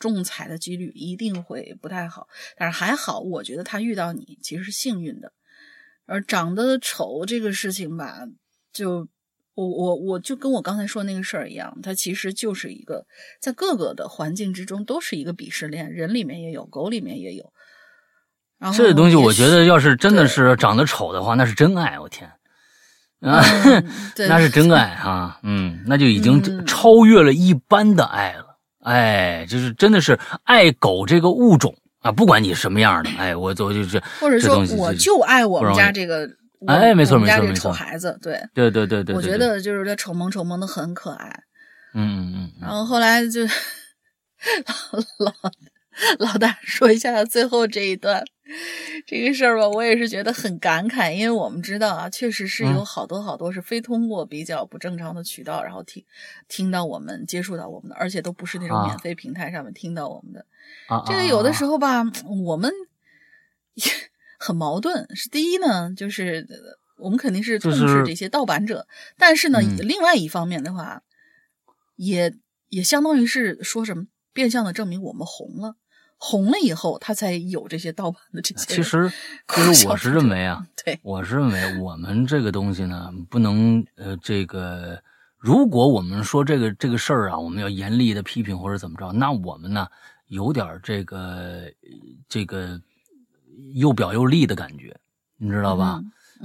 [0.00, 2.26] 中彩的几率一定会不太好。
[2.56, 5.32] 但是还好，我觉得他遇到你其实是幸运的。
[6.06, 8.26] 而长得丑这个事情吧，
[8.72, 9.06] 就
[9.54, 13.06] 我我我就跟我刚才说那个事儿一样，它其实就是一个
[13.40, 17.52] 在各个的环境之中都是一个鄙视链，人里面也有，狗里面也有。
[18.58, 22.28] 然后这东西，我觉得要是真的是长得丑的话，那是真爱，我天。
[23.20, 23.42] 啊，
[24.28, 36.28] 那是真爱啊，嗯，那就已经超越了一般的爱了，哎，就是真的是爱狗这个物种啊，不管你什么样的，哎，我我就是或者说我就爱我们家这个，
[36.66, 38.40] 哎，没错没错没错，丑孩子，对。
[38.54, 41.42] 对对对对，我觉得就是这丑萌丑萌的很可爱，
[41.94, 43.42] 嗯嗯嗯，然后后来就
[44.66, 45.32] 老老
[46.38, 48.24] 大说一下他最后这一段。
[49.06, 56.04] 这个事儿吧，我也是觉得很感慨，因为我们知道啊，确实是有好多好多是非通过比较不正常的渠道，然后听
[56.48, 60.44] 听到我们接触到我们的，而且都不是那种免费平台上面听到我们的。
[61.06, 62.02] 这个有的时候吧，
[62.44, 62.72] 我们
[64.36, 65.06] 很矛盾。
[65.14, 66.44] 是第一呢，就是
[66.98, 71.04] 我们肯定是痛斥这些盗版者，但是呢，另外一方面的话，
[71.94, 72.34] 也
[72.68, 75.76] 也相当于是说什么变相的证明我们红了。
[76.22, 78.74] 红了以后，他才有这些盗版的这些。
[78.74, 79.10] 其实，
[79.48, 85.02] 其实我是认为啊，对，我是认为我们这个东西呢，不能呃，这个
[85.38, 89.88] 如果我们说这个这个事儿啊，我们要严厉的批评或者怎么着，那我们呢
[90.26, 91.62] 有点这个
[92.28, 92.78] 这个
[93.74, 94.94] 又表又立的感觉，
[95.38, 96.02] 你知道吧？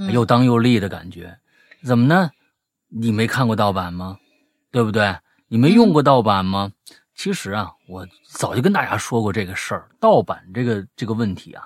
[0.10, 1.38] 又当又立的感觉，
[1.84, 2.32] 怎么呢？
[2.88, 4.20] 你没看过盗版吗？
[4.72, 5.18] 对不对？
[5.50, 6.72] 你没用过盗版吗？
[7.16, 11.66] 其实啊，我早就跟大家说过这个事儿，盗版这个这个问题啊，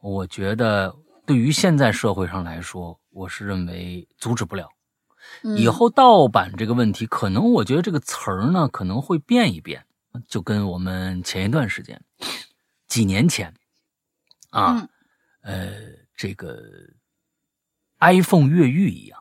[0.00, 4.68] 我觉得对于现在社会上来说，我是认为阻止不了。
[5.56, 9.84] 以后盗版这个问题，可能我觉得这个词儿呢可能会变一变，
[10.26, 12.02] 就跟我们前一段时间，
[12.88, 13.54] 几年前
[14.48, 14.88] 啊，
[15.42, 15.72] 呃，
[16.16, 16.62] 这个
[18.00, 19.19] iPhone 越狱一样。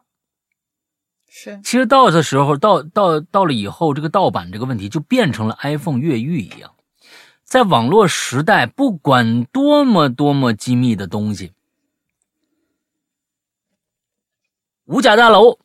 [1.41, 6.71] 是，其实到的时候，到到到了以后，这个盗版这个问题就变成了 iPhone 越狱一样。
[7.45, 11.53] 在网络时代，不管多么多么机密的东西，
[14.83, 15.59] 五角大楼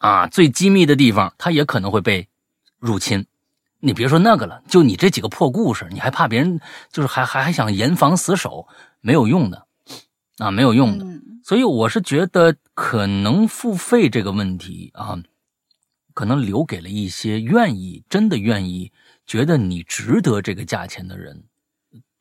[0.00, 2.28] 啊，最机密的地方，它也可能会被
[2.78, 3.24] 入侵。
[3.78, 6.60] 你别说那个了，就你这几个破故事，你还怕别人？
[6.92, 8.68] 就是还还还想严防死守，
[9.00, 9.66] 没有用的
[10.36, 11.06] 啊，没有用的。
[11.42, 15.22] 所以我是觉得，可能付费这个问题啊，
[16.14, 18.90] 可能留给了一些愿意、真的愿意、
[19.26, 21.44] 觉得你值得这个价钱的人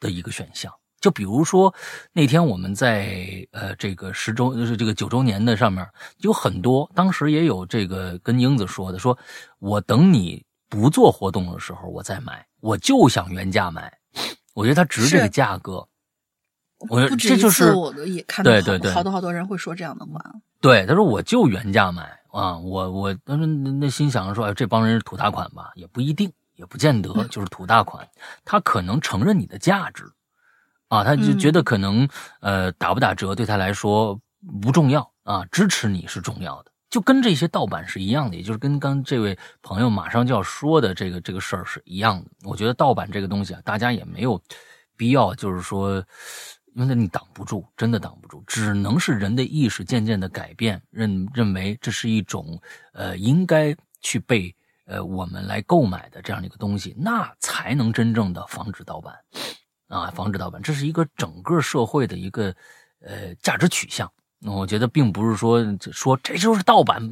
[0.02, 0.70] 的一个选项。
[1.00, 1.74] 就比如说
[2.12, 5.88] 那天我们在呃这个十周就是这个九周年的上面，
[6.18, 9.18] 有很多当时也有这个跟英子说的，说
[9.60, 13.98] 我等你不做活动的时候我再买，我就想原价买，
[14.54, 15.88] 我觉得它值这个价格。
[16.88, 18.52] 我这就是我也看到
[18.94, 20.24] 好多好多人会说这样的话。
[20.62, 25.72] 对，他说我就原价买啊，我我当时那心想着说，哎，这帮人是土大款吧？
[25.76, 28.08] 也不一定，也不见得就是土大款。
[28.46, 30.06] 他可能承认你的价值
[30.88, 32.08] 啊，他就觉得可能
[32.40, 34.18] 呃打不打折对他来说
[34.62, 42.30] 不重要啊，支持你是重要的，就跟这些盗版是一样的，也就是跟刚这位朋友马上就要说的这个这个事儿是一样的。
[42.46, 44.42] 我觉得盗版这个东西啊，大家也没有。
[44.98, 46.04] 必要，就是说，
[46.80, 52.60] 因为你挡不住，真的挡不住，只能是人的意识渐渐的改变，认认为这是一种
[52.94, 54.56] 呃应该去被
[54.86, 59.14] 呃我们来购买的这样的一个东西，那才能真正的防止盗版
[59.90, 62.56] 啊，防止盗版，这是一个整个社会的一个
[63.02, 64.10] 呃价值取向。
[64.46, 65.62] 我觉得并不是说
[65.92, 67.06] 说这就是盗版，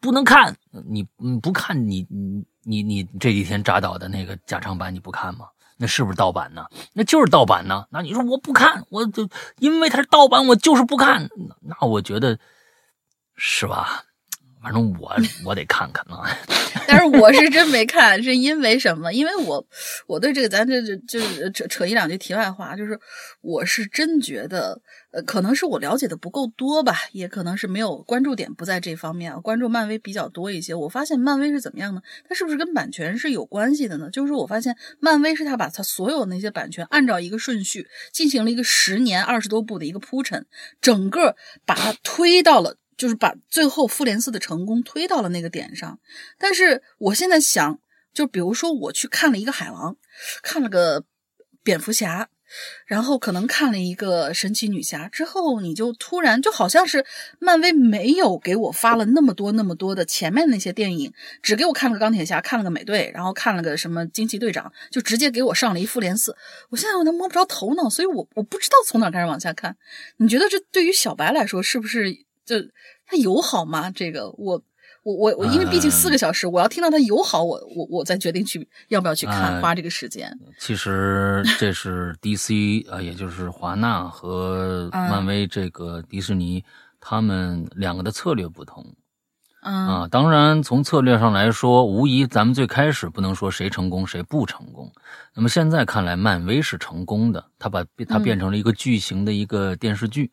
[0.00, 0.56] 不能看。
[0.84, 1.04] 你
[1.40, 5.46] 不看你你你你这几天扎导的那个加长版你不看吗？
[5.82, 6.64] 那是不是盗版呢？
[6.92, 7.86] 那就是盗版呢。
[7.90, 9.28] 那你说我不看，我就
[9.58, 11.28] 因为它是盗版，我就是不看。
[11.60, 12.38] 那我觉得
[13.34, 14.04] 是吧？
[14.62, 15.12] 反正我
[15.44, 16.22] 我得看看啊，
[16.86, 19.12] 但是我是真没看，是因为什么？
[19.12, 19.66] 因为我
[20.06, 22.98] 我对这个咱这这就扯扯一两句题外话，就是
[23.40, 30.74] 我是真觉得，呃，可能是我了解的不够多吧，也可能是没有关注点不在这方面，关注漫威比较多一些。
[30.74, 32.00] 我发现漫威是怎么样呢？
[32.28, 34.08] 它是不是跟版权是有关系的呢？
[34.10, 40.46] 就是我发现漫威是他把他所有那些版权按照一个顺序进行了一个十年二十多部的一个铺陈，
[40.80, 41.34] 整个
[41.66, 42.76] 把它推到了。
[42.96, 45.98] 就是把最后复联四的成功推到了那个点上，
[46.38, 47.78] 但是我现在想，
[48.12, 49.96] 就比如说我去看了一个海王，
[50.42, 51.04] 看了个
[51.62, 52.28] 蝙蝠侠，
[52.86, 57.06] 然后可能看了一个神奇女侠之后，你就突然就好像是
[57.38, 61.12] 漫威没有给我发了那么多那么多的前面那些电影，
[61.42, 66.36] 只给我看了个钢铁侠，看了个美队，然后看了个什么惊奇队长，就直接给我上了一复联四。
[66.68, 69.74] 我现在我都摸不着头脑，所以我我不知道从哪开始往下看。
[70.18, 72.14] 你觉得这对于小白来说是不是
[72.44, 72.56] 就？
[73.06, 73.90] 他友好吗？
[73.90, 74.62] 这个我
[75.02, 80.32] 我我我，因为毕竟四个小时，我要听到他友好，我我我再决定去要不要去看，花这个时间。
[80.58, 86.64] 其实这是 DC 啊，也就是华纳和漫威这个迪士尼，
[87.00, 88.94] 他们两个的策略不同。
[89.60, 94.90] 啊，当然从策略上来说，无疑咱们最开始不能说谁成功谁不成功。
[95.34, 100.32] 那么现在看来，漫威是成功的，它把它变成了一个巨型的一个电视剧。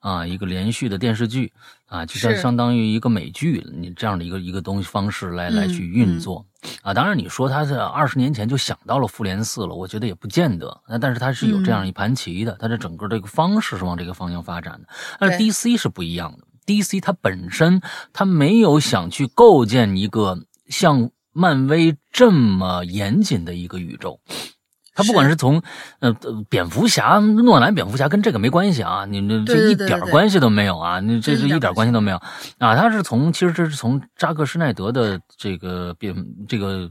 [0.00, 1.52] 啊，一个连续的电视剧
[1.86, 6.44] 啊，就像相当于一个美剧，你这样的一个一个东西方式来来去运作
[6.82, 6.92] 啊。
[6.92, 10.82] 当然，你说他是二十年前就想到了复联四了，我觉得也不见得。
[10.88, 14.88] 那但是他是有这样一盘棋的，他的整个这个方式是往这个方向发展的。
[15.18, 17.80] 但是 DC 是不一样的，DC 它本身
[18.12, 24.20] 它没有想去构建一个像漫威这么严谨的一个宇宙。
[25.00, 25.62] 他不管是从，
[26.00, 26.14] 呃，
[26.48, 32.16] 蝙蝠侠、诺兰蝙蝠侠跟这个没关系啊，你这一点关系都没有啊，你这是一点关系都没有
[32.58, 32.76] 啊。
[32.76, 36.14] 他是从，其实这是从扎克施耐德的这个蝙
[36.48, 36.90] 这个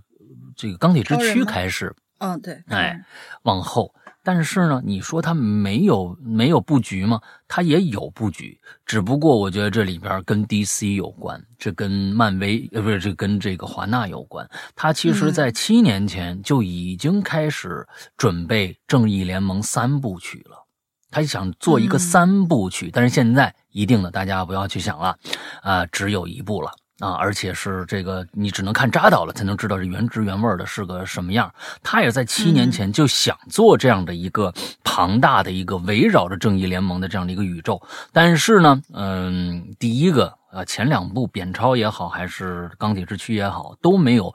[0.55, 2.99] 这个钢铁之躯开始，嗯，对，哎，
[3.43, 3.93] 往后。
[4.23, 7.21] 但是呢，你说他没有没有布局吗？
[7.47, 14.47] 他也有布局，只不过我觉得这里边跟 DC 有关，这跟漫威呃不是这跟这个华纳有关。
[14.75, 20.65] 他其实在七年前就已经开始准备《正义联盟》三部曲了，
[21.09, 25.17] 他想做一个三部曲，但是现在一定的大家不要去想了，
[25.61, 26.71] 啊，只有一部了。
[26.99, 31.51] 啊，而且是这个，你只能看扎导了才能知道这原汁原味的是个什么样。
[31.81, 37.81] 他也在七年前就想做这样的一个庞大的一个围绕着正义联盟的这样的一个宇宙，
[38.11, 44.33] 但是呢，嗯，第一个呃，前两部扁超也好，还是钢铁之躯也好，都没有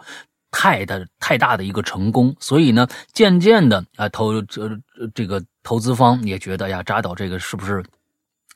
[0.50, 4.70] 太的太大的一个成功，所以呢，渐渐的啊，投这
[5.14, 7.84] 这个投资方也觉得呀，扎导这个是不是？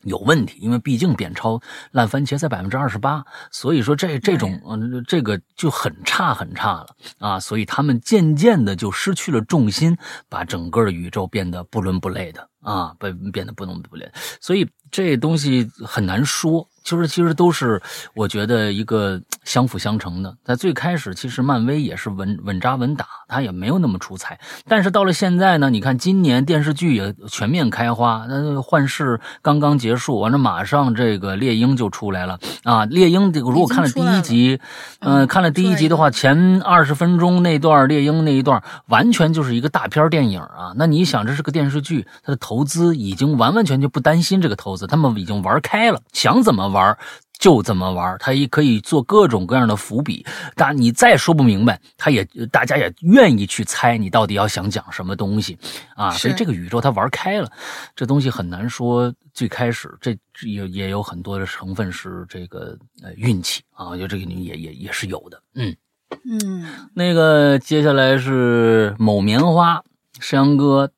[0.09, 1.61] 有问题，因为毕竟扁超
[1.93, 6.89] 烂番茄才百分之二十八，所以说这这种嗯这个就很差很差了
[7.19, 9.97] 啊，所以他们渐渐的就失去了重心，
[10.29, 16.67] 把整个的宇宙变得不伦不类的啊，变变得不伦不类，所以这东西很难说。
[16.85, 17.83] 就是其实都是
[18.15, 20.35] 我觉得一个相辅相成的。
[20.43, 24.41] 在最开始，其实漫威也是稳稳扎稳打，它也没有那么出彩。
[24.67, 28.25] 但是到了现在呢，你看今年电视剧也全面开花。
[28.27, 32.87] 那幻视刚刚结束，完了马上这个猎鹰就出来了啊！
[32.87, 34.59] 猎鹰这个如果看了第一集，
[35.01, 40.73] 嗯，看了第一集的话，前二十分钟那段猎鹰那一段完全就是一个大片电影啊。
[40.77, 46.97] 那你想，这是个电视剧，它的投资已经完完全全不担心这个投资，他们已经玩开了，想怎么玩。
[47.39, 50.27] 就怎么玩，他也可以做各种各样的伏笔。
[50.57, 55.57] 但你再说不明白，他也大家也愿意去猜你到底要想讲什么东西
[55.95, 56.11] 啊。
[56.11, 57.49] 所以这个宇宙他玩开了，
[57.95, 59.15] 这东西很难说。
[59.33, 60.11] 最开始这
[60.45, 65.41] 也也有很多的成分是这个呃运气啊，我觉得这个也也也是有的。
[65.55, 65.77] 嗯
[66.25, 69.81] 嗯，那个接下来是某棉花
[70.19, 70.91] 山羊哥，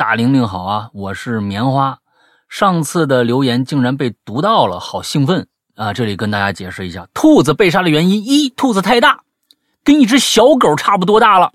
[0.00, 1.98] 大玲玲好啊，我是棉花。
[2.48, 5.92] 上次的留言竟然被读到了，好兴奋啊！
[5.92, 9.24] 这里跟大家解释一下，兔子被杀的原因：一、兔子太大，
[9.84, 11.52] 跟一只小狗差不多大了；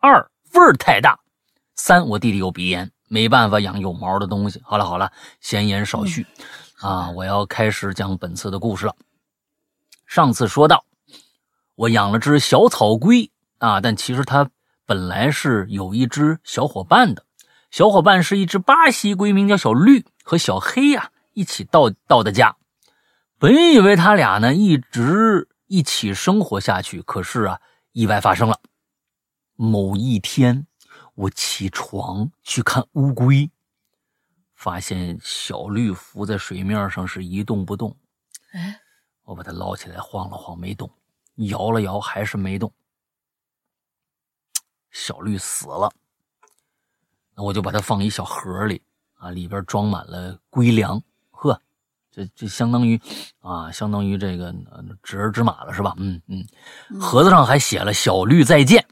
[0.00, 1.20] 二、味儿太大；
[1.76, 4.60] 三，我弟弟有鼻炎，没办法养有毛的东西。
[4.64, 6.26] 好了好了，闲言少叙，
[6.80, 8.96] 啊，我要开始讲本次的故事了。
[10.08, 10.84] 上次说到，
[11.76, 14.50] 我养了只小草龟啊，但其实它
[14.86, 17.22] 本来是有一只小伙伴的，
[17.76, 22.56] 小伙伴是一只巴西龟，名叫小绿和小黑呀一起到到的家。
[23.36, 27.60] 本以为他俩呢一直一起生活下去，可是啊，
[27.92, 28.62] 意外发生了。
[29.56, 30.66] 某一天，
[31.16, 33.50] 我起床去看乌龟，
[34.54, 37.94] 发现小绿浮在水面上是一动不动。
[38.52, 38.80] 哎，
[39.24, 40.88] 我把它捞起来晃了晃，没动；
[41.50, 42.72] 摇了摇，还是没动。
[44.90, 45.92] 小绿死了，
[47.36, 48.82] 那我就把它放一小盒里
[49.18, 51.00] 啊，里边装满了龟粮。
[51.30, 51.60] 呵。
[52.10, 52.98] 这这相当于，
[53.40, 54.54] 啊，相当于这个
[55.02, 55.92] 知儿知马了，是吧？
[55.98, 56.42] 嗯嗯，
[56.98, 58.82] 盒子上还写了“小绿再见”。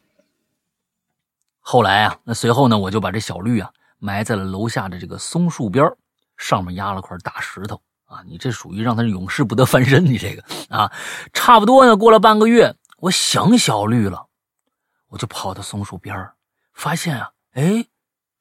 [1.58, 5.90] 后来啊，那随后呢，我就把这小绿啊埋在了楼下的这个松树边
[6.36, 8.22] 上面压了块大石头啊。
[8.26, 10.92] 你这属于让他永世不得翻身，你这个啊，
[11.32, 11.96] 差不多呢。
[11.96, 14.26] 过了半个月，我想小绿了，
[15.08, 16.30] 我就跑到松树边
[16.74, 17.86] 发现啊，哎，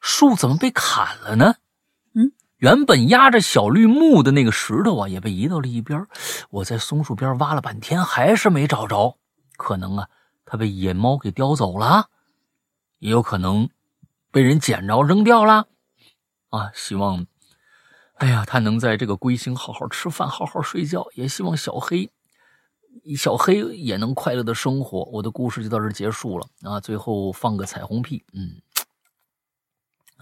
[0.03, 1.55] 树怎么被砍了呢？
[2.13, 6.05] 嗯原本压着小绿木的那个石头啊，也被移到了一边。
[6.49, 9.17] 我在松树边挖了半天，还是没找着。
[9.57, 10.09] 可能啊，
[10.45, 12.09] 它被野猫给叼走了，
[12.99, 13.69] 也有可能
[14.29, 15.67] 被人捡着扔掉了。
[16.49, 17.25] 啊，希望，
[18.15, 21.07] 哎呀，它能在这个龟星好好吃饭，好好睡觉。
[21.15, 22.09] 也希望小黑，
[23.17, 25.03] 小黑也能快乐的生活。
[25.11, 26.79] 我的故事就到这结束了啊。
[26.79, 28.61] 最后放个彩虹屁，嗯。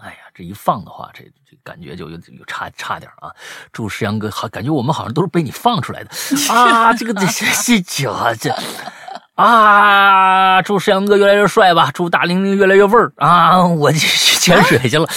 [0.03, 3.29] 哎呀，这一放的话，这这感觉就有有差差点啊！
[3.71, 6.09] 祝石阳哥好，感觉我们好像都是被你放出来的
[6.51, 6.91] 啊！
[6.93, 8.55] 这个这这这这
[9.35, 10.61] 啊！
[10.63, 11.91] 祝石阳哥越来越帅吧！
[11.93, 13.63] 祝大玲玲越来越味儿啊！
[13.63, 13.99] 我去
[14.39, 15.07] 潜水去了，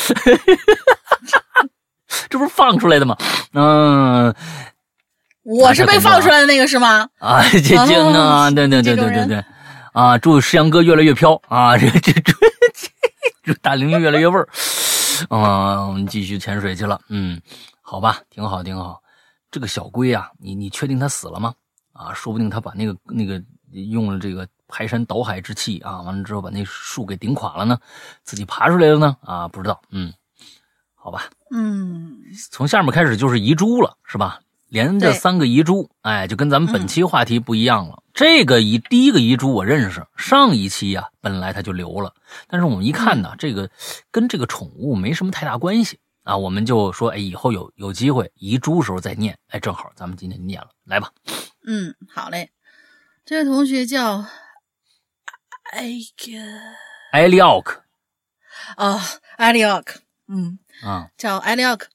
[2.29, 3.17] 这不是放出来的吗？
[3.55, 4.35] 嗯，
[5.45, 7.09] 我是被放出来的那个是吗？
[7.21, 7.77] 啊，这这
[8.21, 8.51] 啊？
[8.51, 9.45] 对对对对对对
[9.95, 10.19] 啊！
[10.19, 11.79] 祝石阳哥越来越飘啊！
[11.79, 12.35] 这这这。
[13.45, 14.49] 这大玲玲越来越味儿，
[15.29, 16.99] 嗯，我们继续潜水去了。
[17.09, 17.41] 嗯，
[17.83, 19.03] 好吧，挺好，挺好。
[19.51, 21.55] 这个小龟啊，你你确定它死了吗？
[21.93, 23.41] 啊，说不定它把那个那个
[23.91, 27.79] 用了这个排山倒海之气啊，完了之后把那树给顶垮了呢，
[28.23, 29.17] 自己爬出来了呢？
[29.23, 29.81] 啊，不知道。
[29.91, 30.13] 嗯，
[30.95, 31.25] 好吧。
[31.51, 32.17] 嗯，
[32.51, 34.41] 从下面开始就是遗珠了，是吧？
[34.75, 38.03] 连着三个遗珠，哎，就跟咱们本期话题不一样了。
[38.13, 42.13] 这个遗第一个遗珠我认识，上一期呀本来他就留了，
[42.49, 43.71] 但是我们一看呢，这个
[44.11, 51.13] 跟这个宠物没什么太大关系啊，我们就说，哎，以后有有机会遗珠时候再念，哎，正好咱们今天念了，来吧。
[51.65, 52.51] 嗯，好嘞。
[53.25, 54.27] 这位同学叫
[57.13, 57.81] 艾利奥克，
[58.77, 59.01] 哦，
[59.37, 61.87] 艾利奥克，嗯啊，叫艾利奥克。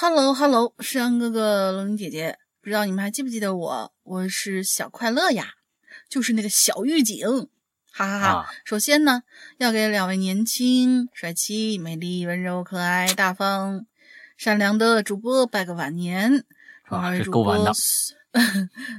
[0.00, 3.92] Hello，Hello，诗阳哥哥，龙玲姐姐，不知道你们还记不记得我？
[4.04, 5.54] 我是小快乐呀，
[6.08, 7.26] 就是那个小狱警，
[7.90, 8.54] 哈哈哈。
[8.64, 9.24] 首先呢，
[9.56, 13.86] 要给两位年轻、帅气、美丽、温柔、可爱、大方、
[14.36, 16.44] 善良的主播拜个晚年，
[16.88, 17.74] 祝二位主播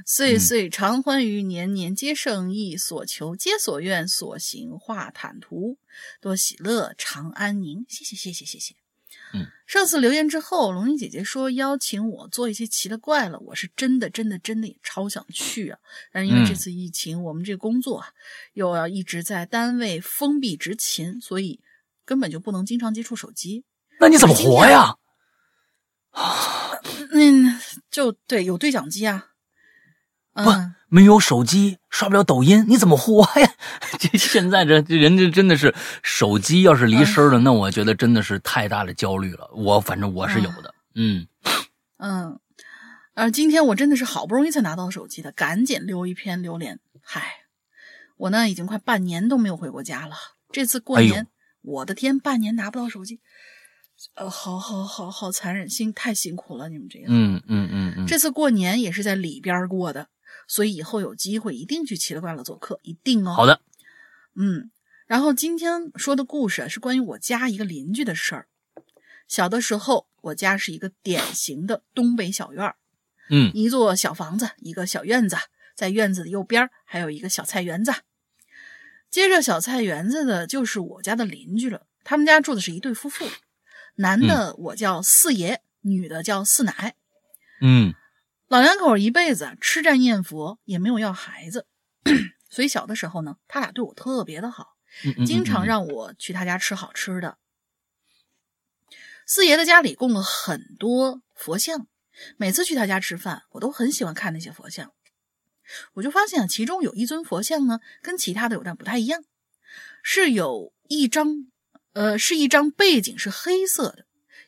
[0.04, 5.78] 岁岁常欢愉，年年皆胜意，所求皆所愿，所行化坦途，
[6.20, 7.86] 多喜乐，长安宁。
[7.88, 8.74] 谢谢，谢谢，谢谢。
[9.32, 15.78] 嗯，上次留言之后，龙吟姐姐说邀请我做一些奇了怪了，我是真的真的真的也超想去啊！
[16.12, 18.08] 但是因为这次疫情，我们这个工作啊
[18.54, 21.60] 又要一直在单位封闭执勤，所以
[22.04, 23.64] 根本就不能经常接触手机。
[24.00, 24.96] 那你怎么活呀？
[27.12, 27.60] 嗯，
[27.90, 29.28] 就对，有对讲机啊。
[30.44, 30.50] 不，
[30.88, 33.54] 没有手机，刷不了抖音，你怎么活呀？
[33.98, 39.48] 这 现在这这人家真的是手机要是离身了，那我觉得真的是太大的焦虑了。
[39.54, 41.26] 我反正我是有的，嗯
[41.98, 42.40] 嗯，
[43.14, 46.80] 呃，今天我真的是好不容易才拿到手机的，赶紧留一篇留言。
[47.02, 47.22] 嗨，
[48.16, 50.14] 我呢已经快半年都没有回过家了，
[50.50, 51.26] 这次过年，
[51.62, 53.20] 我的天，半年拿不到手机，
[54.14, 57.06] 呃，好好好好残忍，心太辛苦了，你们这样。
[57.08, 60.08] 嗯嗯嗯嗯，这次过年也是在里边过的。
[60.50, 63.34] 所以以后有机会一定去奇了怪了做客，一定哦。
[63.34, 63.60] 好的，
[64.34, 64.72] 嗯，
[65.06, 68.48] 然后今天说的故事是关于我家一个邻居的事儿。
[69.28, 72.74] 小的时候，我家是一个典型的东北小院儿，
[73.30, 75.36] 嗯，一座小房子，一个小院子，
[75.76, 77.94] 在院子的右边还有一个小菜园子。
[79.08, 83.24] 接着小菜园子的就是我家的邻居了，他们家住的是一对夫妇，
[83.94, 86.96] 男的我叫四爷，女的叫四奶，
[87.60, 87.94] 嗯。
[88.50, 91.68] 老两口一辈子吃斋念佛，也没有要孩子，
[92.50, 94.76] 所以小的时候呢，他俩对我特别的好，
[95.24, 97.38] 经常让我去他家吃好吃的。
[99.24, 101.86] 四爷的家里供了很多佛像，
[102.38, 104.92] 每次去他家吃饭，我都很喜欢看那些佛像。
[105.92, 109.22] 我就发现啊，其中有一尊佛像呢，跟其他的有点不太一样，
[110.02, 111.46] 是有一张，
[111.92, 114.06] 呃，是一张背景是黑色的，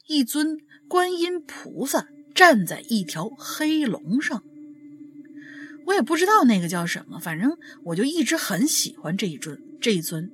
[0.09, 0.57] 一尊
[0.88, 4.43] 观音菩萨站在一条黑龙上。
[5.87, 10.30] 我也不知道那个叫什么，反正我就一直很喜欢这一尊这一尊。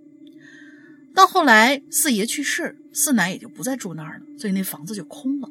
[1.15, 5.51] 到后来四爷去世，四奶也就不再住那儿了，所以那房子就空了。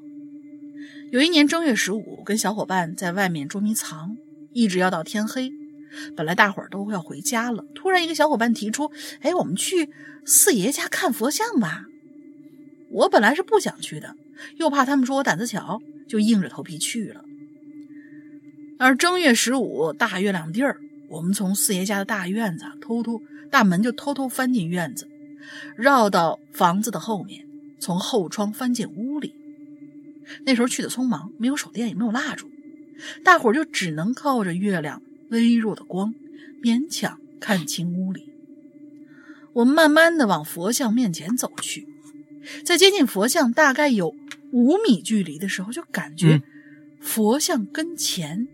[1.11, 4.15] 有一年正月十五，跟小伙伴在外面捉迷藏，
[4.53, 5.51] 一直要到天黑。
[6.15, 8.91] 本来大伙儿都要回家了，突然一个小伙伴提出
[9.21, 9.89] ：“哎，我们去
[10.25, 11.85] 四爷家看佛像吧。”
[12.91, 14.15] 我本来是不想去的，
[14.57, 17.23] 又怕他们说我胆子小，就硬着头皮去了。
[18.79, 20.79] 而正月十五大月亮地儿，
[21.09, 25.07] 我们从四爷家的大院子偷偷大门就偷偷翻进院子，
[25.75, 27.45] 绕到房子的后面，
[27.79, 29.33] 从后窗翻进屋里。
[30.45, 32.51] 那时候去的匆忙，没有手电，也没有蜡烛，
[33.23, 36.13] 大伙儿就只能靠着月亮微弱的光，
[36.61, 38.29] 勉强看清屋里。
[39.53, 41.87] 我们慢慢的往佛像面前走去，
[42.63, 44.13] 在接近佛像大概有
[44.51, 46.41] 五米距离的时候，就感觉
[46.99, 48.47] 佛像跟前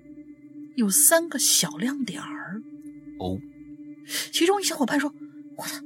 [0.76, 2.62] 有三个小亮点儿。
[3.20, 3.40] 哦，
[4.32, 5.14] 其中一小伙伴说
[5.58, 5.82] ：“我操，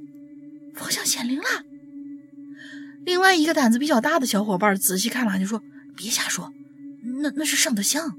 [0.73, 1.45] 佛像显灵了！”
[3.05, 5.61] 另外一个胆子比较大的小伙伴仔细看了，就说
[5.95, 6.51] ：“别瞎说，
[7.21, 8.17] 那那是上的香。”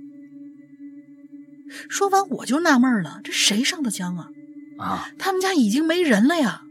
[1.90, 4.30] 说完我就纳闷了，这谁上的香啊？
[4.78, 6.62] 啊，他们家已经没人了呀！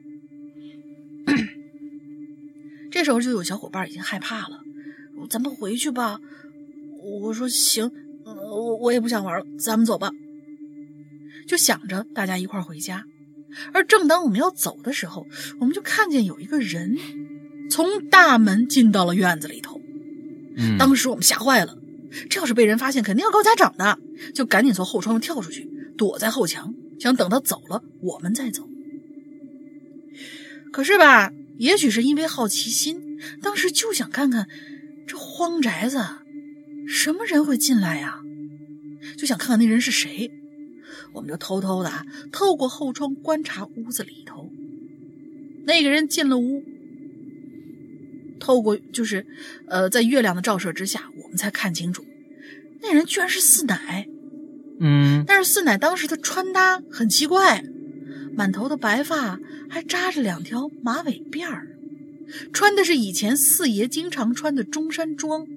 [2.89, 4.61] 这时候就有小伙伴已经害怕了，
[5.29, 6.19] 咱们回去吧。
[7.01, 7.89] 我说行，
[8.25, 10.11] 我我也不想玩了，咱们走吧。
[11.47, 13.05] 就想着大家一块回家，
[13.73, 15.25] 而正当我们要走的时候，
[15.59, 16.97] 我们就看见有一个人
[17.69, 19.79] 从大门进到了院子里头。
[20.57, 21.77] 嗯，当时我们吓坏了，
[22.29, 23.97] 这要是被人发现，肯定要告家长的，
[24.35, 28.67] 就赶紧从后窗跳出去，躲在后墙，想等他走了我们再走。
[30.73, 34.49] 可是吧，也许是因为好奇心，当时就想看看
[35.07, 35.97] 这荒宅子
[36.87, 38.19] 什么人会进来呀，
[39.17, 40.31] 就想看看那人是谁。
[41.13, 44.51] 我们就偷偷的透过后窗观察屋子里头，
[45.65, 46.63] 那个人进了屋，
[48.39, 49.25] 透过就是，
[49.67, 52.05] 呃，在月亮的照射之下，我们才看清楚，
[52.81, 54.07] 那人居然是四奶。
[54.79, 57.63] 嗯，但是四奶当时的穿搭很奇怪，
[58.35, 59.39] 满头的白发，
[59.69, 61.76] 还扎着两条马尾辫儿，
[62.51, 65.47] 穿的是以前四爷经常穿的中山装。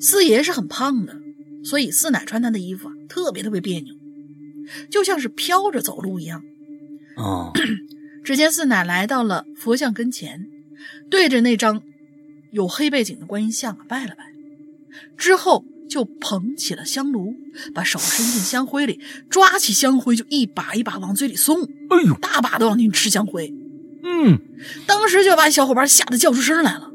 [0.00, 1.20] 四爷是很胖的，
[1.64, 3.94] 所以四奶穿他的衣服啊，特别特别别扭，
[4.90, 6.44] 就像是飘着走路一样。
[7.16, 7.50] 哦，
[8.22, 10.46] 只见四奶来到了佛像跟前，
[11.10, 11.82] 对着那张
[12.52, 14.32] 有黑背景的观音像啊拜了拜，
[15.16, 17.34] 之后就捧起了香炉，
[17.74, 23.52] 把手伸进香灰里，抓起香灰就一把一把往嘴里送，哎呦，大把的往进吃香灰。
[24.02, 24.38] 嗯，
[24.86, 26.92] 当时就把小伙伴吓得叫出声来了。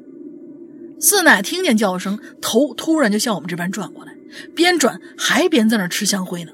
[1.00, 4.16] 四奶听见叫声，头突然就向我们这边转过来，
[4.56, 6.52] 边转还边在那吃香灰呢。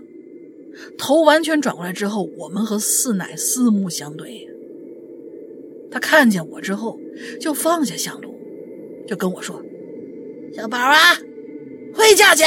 [0.98, 4.48] 头完全转过来之后，我们和四奶四目相对。
[5.92, 7.00] 他看见我之后，
[7.40, 8.34] 就放下香炉，
[9.08, 9.62] 就跟我说
[10.56, 11.18] ：“小宝啊，
[11.94, 12.44] 回家去。”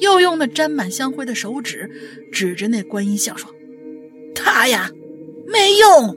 [0.00, 1.88] 又用那沾满香灰的手指
[2.32, 3.54] 指着那观音像说
[4.34, 4.90] ：“他呀，
[5.52, 6.16] 没用。”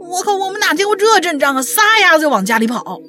[0.00, 0.34] 我靠！
[0.36, 1.62] 我们哪见过这阵仗啊！
[1.62, 3.00] 撒丫子就往家里跑。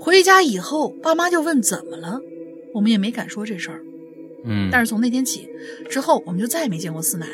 [0.00, 2.20] 回家以后，爸妈就问怎么了，
[2.74, 3.80] 我们也没敢说这事儿。
[4.44, 5.48] 嗯，但是从那天起
[5.88, 7.26] 之后，我们就再也没见过四奶。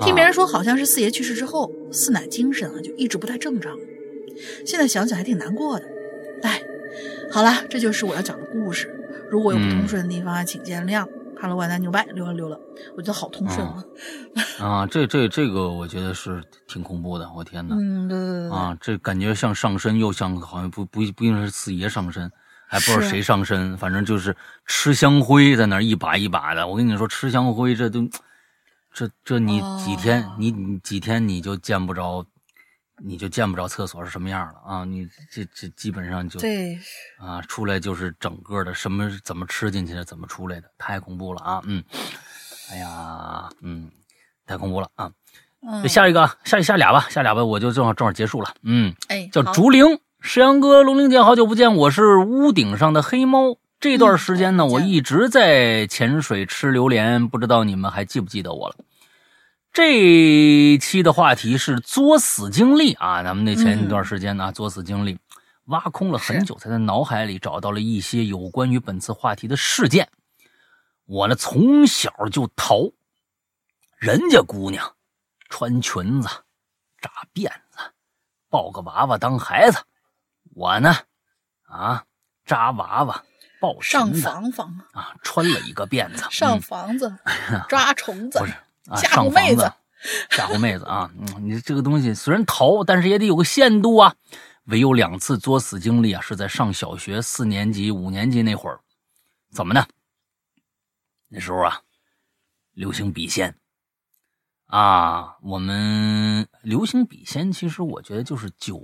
[0.00, 3.78] 听别人说，好像是四爷去世之后，四奶精神啊就一直不太正常。
[4.66, 5.84] 现在想想还挺难过的。
[6.42, 6.60] 哎，
[7.30, 8.88] 好了，这就是我要讲的故事。
[9.30, 11.06] 如果有不通顺的地方啊，请见谅。
[11.42, 12.56] 哈喽，万达牛掰，溜了溜了，
[12.96, 13.84] 我觉得好通顺啊。
[14.60, 17.74] 啊，这这这个我觉得是挺恐怖的，我天哪！
[17.74, 18.56] 嗯，对对对对。
[18.56, 22.30] 啊，这感觉像上身，又像好像不不不一定是四爷上身，
[22.68, 24.36] 还不知道谁上身，反正就是
[24.66, 26.64] 吃香灰在那儿一把一把的。
[26.64, 28.08] 我跟你说，吃香灰这都，
[28.92, 32.24] 这这你几天、哦你你几天你就见不着，
[32.98, 34.84] 你就见不着厕所是什么样了啊！
[34.84, 36.78] 你这这基本上就对，
[37.18, 41.60] 啊出来就是整个的什么怎么吃进去的，怎么出来的，太恐怖了啊！
[41.64, 41.82] 嗯，
[42.70, 43.90] 哎呀，嗯，
[44.46, 45.10] 太恐怖了啊！
[45.66, 48.54] 嗯，下一个，下下俩吧，下俩吧，我就正好正好结束了。
[48.62, 53.58] 嗯，哎，叫竹灵，石阳哥，龙玲姐，好久不见，我是屋顶上的黑猫。
[53.80, 58.76] 这段时间呢，我一直在潜水吃榴莲，不知道你们还记不记得我了？
[59.72, 65.18] 这一期的话题是作死经历啊，咱们那前一段时间呢，作死经历
[65.64, 70.10] 挖空了很久，才在脑海里找到了一些有关于本次话题的事件。
[71.06, 72.92] 我呢，从小就淘，
[73.96, 74.94] 人家姑娘
[75.48, 76.28] 穿裙子、
[77.00, 77.78] 扎辫子、
[78.50, 79.78] 抱个娃娃当孩子，
[80.54, 80.94] 我呢，
[81.62, 82.04] 啊，
[82.44, 83.24] 扎娃娃、
[83.58, 87.16] 抱上房房，啊，穿了一个辫子，上嗯房子，
[87.70, 88.38] 抓虫子。
[88.44, 88.62] 不是，啊，
[88.96, 89.72] 吓唬妹子，
[90.30, 91.10] 吓唬妹子啊！
[91.16, 94.14] 嗯，你这个东西虽然淘，但是也得有个限度啊。
[94.66, 98.80] 唯有两次作死经历啊，是在上小学四年级、五年级那会儿。
[99.50, 99.86] 怎么呢？
[101.28, 101.80] 那时候啊，
[102.72, 103.56] 流行笔仙
[104.66, 108.80] 啊，我们流行笔仙，其实我觉得就是九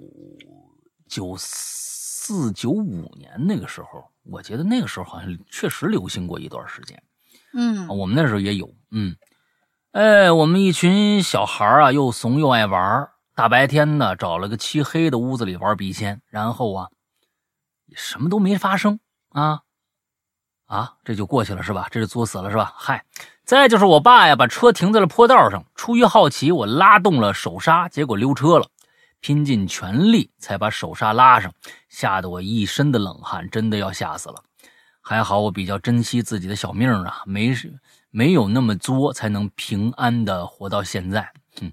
[1.09, 7.03] 九四九五年那个时候，我觉得那个时候好像确实流行过一段时间。
[7.55, 9.17] 嗯啊，我们那时候也有，嗯，
[9.93, 16.89] 哎，我们一群小孩啊，又怂又爱玩，大白天的找了个漆黑的屋子里玩笔仙，然后啊，
[17.95, 19.01] 什么都没发生
[19.31, 19.63] 啊
[20.67, 21.89] 啊，这就过去了是吧？
[21.91, 22.75] 这就作死了是吧？
[22.77, 23.03] 嗨，
[23.45, 28.69] 再就是我爸呀，把车停在了坡道上，出于好奇，我拉动了手刹，结果溜车了，
[29.21, 31.51] 拼尽全力才把手刹拉上，
[31.89, 34.45] 吓得我一身的冷汗，真的要吓死了。
[35.01, 37.81] 还好我比较珍惜自己的小命啊，没事
[38.11, 41.31] 没有那么作，才能平安的活到现在。
[41.61, 41.73] 嗯，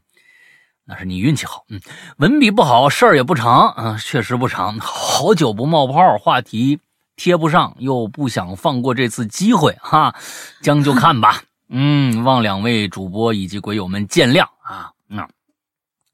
[0.84, 1.64] 那是你运气好。
[1.70, 1.80] 嗯，
[2.18, 3.74] 文笔不好，事儿也不长。
[3.78, 4.80] 嗯，确实不长。
[4.80, 6.80] 好久不冒泡，话题
[7.16, 10.16] 贴不上，又不想放过这次机会哈，
[10.62, 11.41] 将就看吧。
[11.70, 14.91] 嗯，望两位主播以及鬼友们见谅啊。
[15.07, 15.28] 那、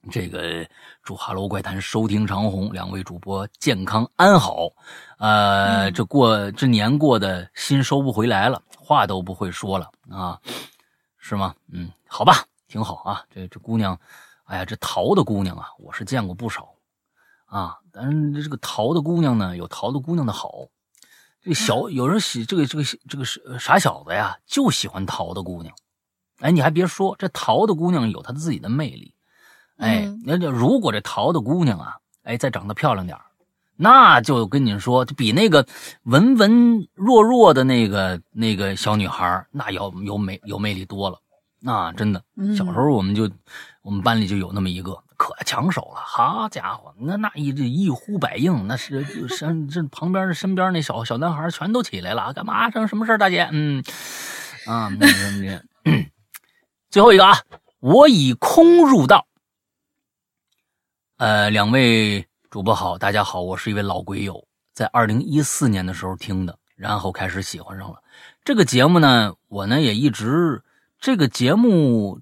[0.10, 0.66] 这个
[1.04, 4.70] 祝《哈喽怪谈》收听长虹，两位主播健康安好。
[5.18, 10.42] 呃，嗯这过这年过的心收不回来了，话都不会说了啊，
[11.18, 11.54] 是吗？
[11.72, 13.24] 嗯，好吧，挺好啊。
[13.30, 13.98] 这这姑娘，
[14.46, 16.74] 哎呀，这淘的姑娘啊，我是见过不少
[17.46, 17.78] 啊。
[17.92, 20.52] 但是这个淘的姑娘呢，有淘的姑娘的好。
[21.44, 25.74] 这小有人喜这个这个这个是傻小子呀，就喜欢淘的姑娘。
[26.40, 29.14] 哎，你还别说，这淘的姑娘有她自己的魅力。
[29.78, 33.26] 哎嗯，那就如果这淘的姑娘啊，哎，再长得漂亮点儿
[33.82, 35.66] 那就跟你说，就比那个
[36.04, 41.20] 文文弱弱的那个那个小女孩那要有美有魅力多了。
[41.60, 43.28] 那真的，嗯小时候我们就
[43.82, 46.02] 我们班里就有那么一个，可抢手了。
[46.04, 52.70] 好家伙，那那一这一呼百应，那是身这旁边身边那小小男孩全都起来了，干嘛？
[52.70, 53.50] 什什么事儿大姐？
[53.52, 53.84] 嗯
[54.68, 56.06] 啊，那那那，
[56.92, 57.34] 最后一个啊，
[57.80, 59.26] 我以空入道。
[61.18, 68.04] 呃，两位主播好，大家好，我是一位老鬼友，在二零一四年的时候听的，然后开始喜欢上了
[68.44, 69.36] 这个节目呢。
[69.48, 70.62] 我呢也一直
[71.00, 72.20] 这个节目，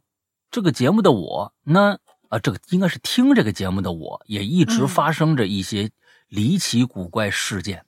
[0.52, 1.98] 这个节目的我呢，
[2.28, 5.90] 啊，这个应该是听这个节目的我，也一直嗯发生着一些
[6.28, 7.84] 离奇古怪事件。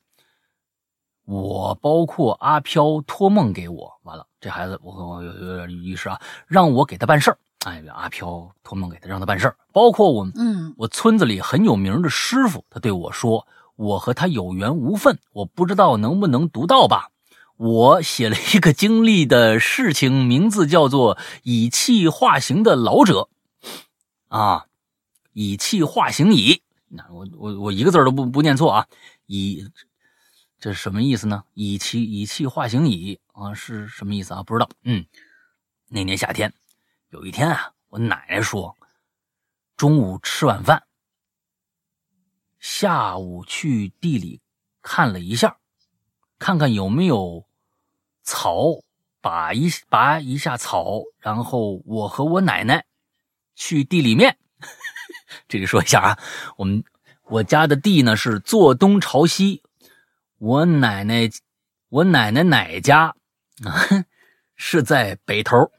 [1.26, 7.38] 我包括阿飘托梦给我，完了，这孩子我我有有点意识啊，让我给他办事儿。
[7.66, 9.56] 哎，阿飘托梦给他，让他办事儿。
[9.72, 17.10] 包括我嗯我村子里很有名的师傅，他对我说：“我和他有缘无分，我不知道能不能读到吧。”
[17.58, 23.30] 我写了一个经历的事情，名字叫做“以气化形的老者”，
[24.30, 24.66] 啊，
[25.34, 26.64] 以气化形矣。
[26.88, 28.88] 那我我我一个字都不不念错啊，
[29.28, 29.70] 以
[30.60, 31.44] 这是什么意思呢？
[31.54, 34.42] 以气以气化形矣啊，是什么意思啊？
[34.42, 34.68] 不知道。
[34.84, 35.06] 嗯，
[35.88, 36.52] 那年夏天，
[37.12, 38.76] 有一天啊，我奶奶说，
[39.82, 40.84] 中午吃晚饭，
[42.60, 44.40] 下午去地里
[44.84, 45.58] 看了一下，
[46.38, 47.48] 看看有没有
[48.22, 48.84] 草，
[49.22, 52.86] 拔一拔一下草，然后我和我奶奶
[53.56, 54.38] 去地里面。
[55.50, 56.20] 这里说一下啊，
[56.58, 56.84] 我们
[57.24, 59.64] 我家的地呢是坐东朝西，
[60.38, 61.28] 我奶奶
[61.90, 63.16] 我奶奶奶家
[63.64, 64.06] 啊
[64.56, 65.72] 是在北头，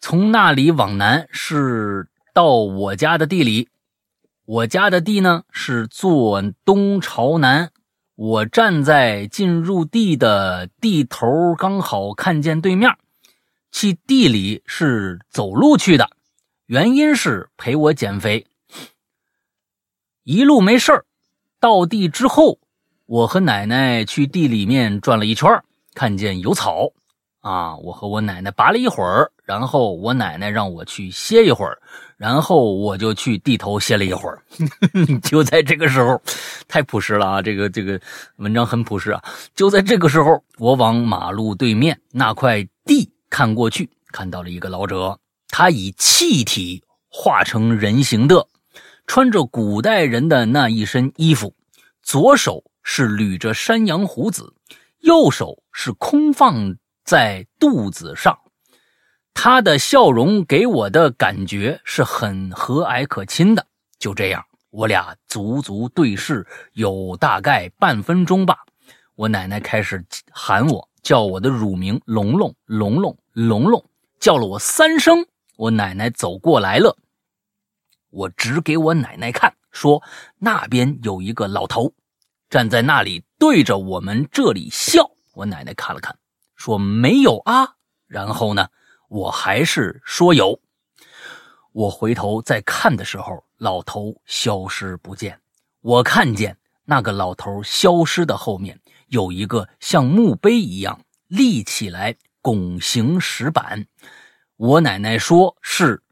[0.00, 3.68] 从那里往南是到我家的地里，
[4.44, 7.70] 我家的地呢是坐东朝南，
[8.16, 12.90] 我站在进入地的地头，刚好看见对面。
[13.70, 16.10] 去地里是走路去的，
[16.66, 18.44] 原因是陪我减肥。
[20.24, 21.04] 一路没事儿，
[21.60, 22.58] 到地之后，
[23.06, 25.62] 我和奶奶去地里面转了一圈，
[25.94, 26.90] 看见有草，
[27.38, 31.80] 啊，我和我奶奶拔了一会儿，然后我奶奶让我去歇一会儿，
[32.16, 34.42] 然后我就去地头歇了一会儿。
[35.22, 36.20] 就在这个时候，
[36.68, 37.42] 太朴实了啊！
[37.42, 38.00] 这个这个
[38.36, 39.22] 文章很朴实啊。
[39.54, 45.18] 就在这个时候，我往马路对面那块地看过去，看到了一个老者，
[45.48, 48.46] 他以气体化成人形的，
[49.06, 51.54] 穿着古代人的那一身衣服，
[52.02, 54.52] 左手是捋着山羊胡子，
[55.00, 58.38] 右手是空放在肚子上。
[59.34, 63.66] 他的笑容给我的感觉是很和蔼可亲的。
[63.98, 68.64] 就这样，我俩足足对视有大概半分钟吧。
[69.16, 73.84] 我奶奶开始喊我，叫我的乳名龙龙龙龙龙龙，
[74.18, 75.26] 叫了我三声。
[75.56, 76.96] 我奶奶走过来了，
[78.10, 80.02] 我指给我奶奶看，说
[80.38, 81.92] 那边有一个老头
[82.48, 85.10] 站在那里，对着我们这里笑。
[85.34, 86.16] 我奶奶看了看，
[86.56, 87.74] 说没有啊。
[88.06, 88.68] 然后呢？
[89.14, 90.58] 我还是说有。
[91.70, 95.38] 我回头再看的时候，老头消失不见。
[95.82, 103.86] 我看见那个老头消失的后面有一个像墓碑一样立起来拱形石板。
[104.56, 106.02] 我奶奶说是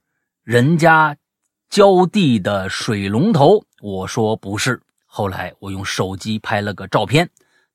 [0.44, 1.16] 人家
[1.68, 4.80] 浇地的水龙头，我说不是。
[5.06, 7.28] 后来我用手机拍了个照片，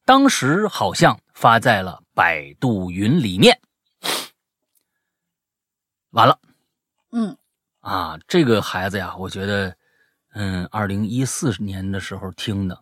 [0.05, 3.59] 当时好像发在了百度云里面。
[6.11, 6.39] 完了，
[7.11, 7.37] 嗯，
[7.81, 9.75] 啊，这个孩子呀，我觉得，
[10.33, 12.75] 嗯，二零一四年的时候听的，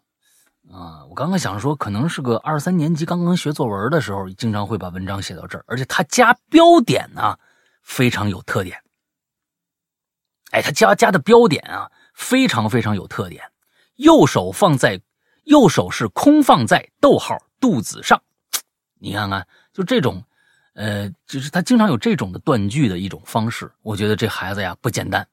[0.71, 7.37] 啊，我刚刚想说，可能是个二三年级刚刚学作文的时候，经常会把文章写到这儿，而且他加标点呢，
[7.81, 8.79] 非常有特点。
[10.51, 13.43] 哎，他加加的标点啊，非常非常有特点。
[13.95, 15.01] 右手放在，
[15.45, 18.21] 右手是空放在逗号肚子上，
[19.01, 20.23] 你看看，就这种。
[20.75, 25.25] 呃，就是他经常有这种的断句的一种方式，我觉得这孩子呀不简单，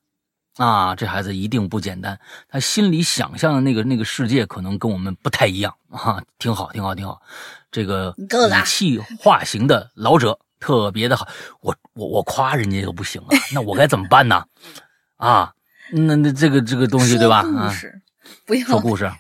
[0.56, 2.16] 啊，这孩子一定不简单，
[2.48, 7.20] 他心里想象的那个那个世界可能跟我们不太一样啊，挺好，挺好，挺好。
[7.73, 11.27] 这个以气化形的老者特别的好，
[11.60, 14.44] 我我我夸人家又不行啊，那我该怎么办呢？
[15.16, 15.52] 啊，
[15.90, 17.39] 那那这个这个东西对吧？
[17.39, 17.74] 啊，
[18.47, 19.10] 不要说故事，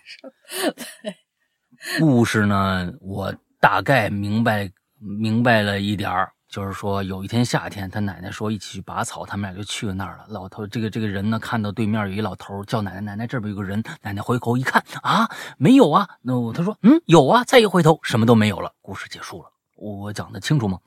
[1.98, 4.70] 故事呢，我大概明白。
[5.02, 10.24] 明白了一点儿，就是说有一天夏天，他奶奶说一起去拔草，他们俩就去了那儿了。
[10.28, 16.08] 老头这个这个人呢，看到对面有一老头叫奶奶，奶奶这边有个人，奶奶回头一看啊，没有啊。
[16.22, 18.72] 那他说嗯有啊，再一回头什么都没有了。
[18.80, 20.78] 故事结束了，我讲的清楚吗？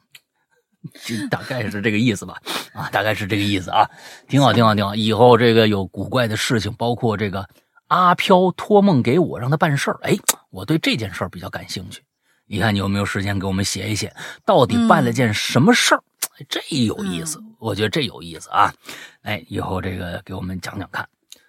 [1.04, 2.40] 就大概是这个意思吧，
[2.72, 3.90] 啊，大概是这个意思啊，
[4.28, 4.94] 挺好挺好挺好。
[4.94, 7.50] 以后这个有古怪的事情，包括这个
[7.88, 10.16] 阿飘托梦给我让他办事儿，哎，
[10.52, 12.04] 我对这件事儿比较感兴趣。
[12.48, 14.16] 你看你有没有时间给我们写一写，
[14.46, 16.04] 到底办了件什么事儿？
[16.50, 18.74] 这有意思，我觉得这有意思啊！
[19.22, 21.08] 哎，以后这个给我们讲讲看，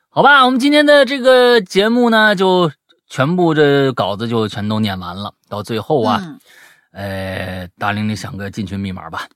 [0.09, 0.45] 好吧？
[0.45, 2.71] 我们今天的这个节目呢，就
[3.09, 5.35] 全部这稿子就全都念完了。
[5.49, 6.39] 到最后啊，
[6.93, 9.29] 呃，大玲，你想个进群密码吧？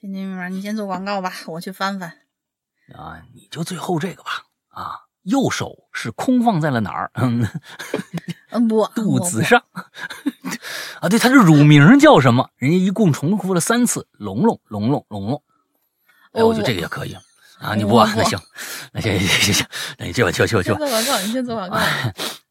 [0.00, 2.10] 进群密码，你先做广告吧，我去翻翻。
[2.94, 4.30] 啊，你就最后这个吧。
[4.68, 5.05] 啊。
[5.26, 7.10] 右手是空放在了哪儿？
[7.20, 7.46] 嗯，
[8.66, 9.62] 不，肚子上。
[11.00, 12.48] 啊，对，他的乳名叫什么？
[12.56, 15.42] 人家一共重复了三次，龙龙龙龙龙龙。
[16.32, 17.14] 哎，我觉得这个也可以
[17.58, 17.74] 啊。
[17.74, 17.98] 你不？
[18.16, 18.38] 那行，
[18.92, 19.66] 那行行行行，
[19.98, 20.74] 那你就就就就。
[20.74, 21.76] 做广告，你先做广告。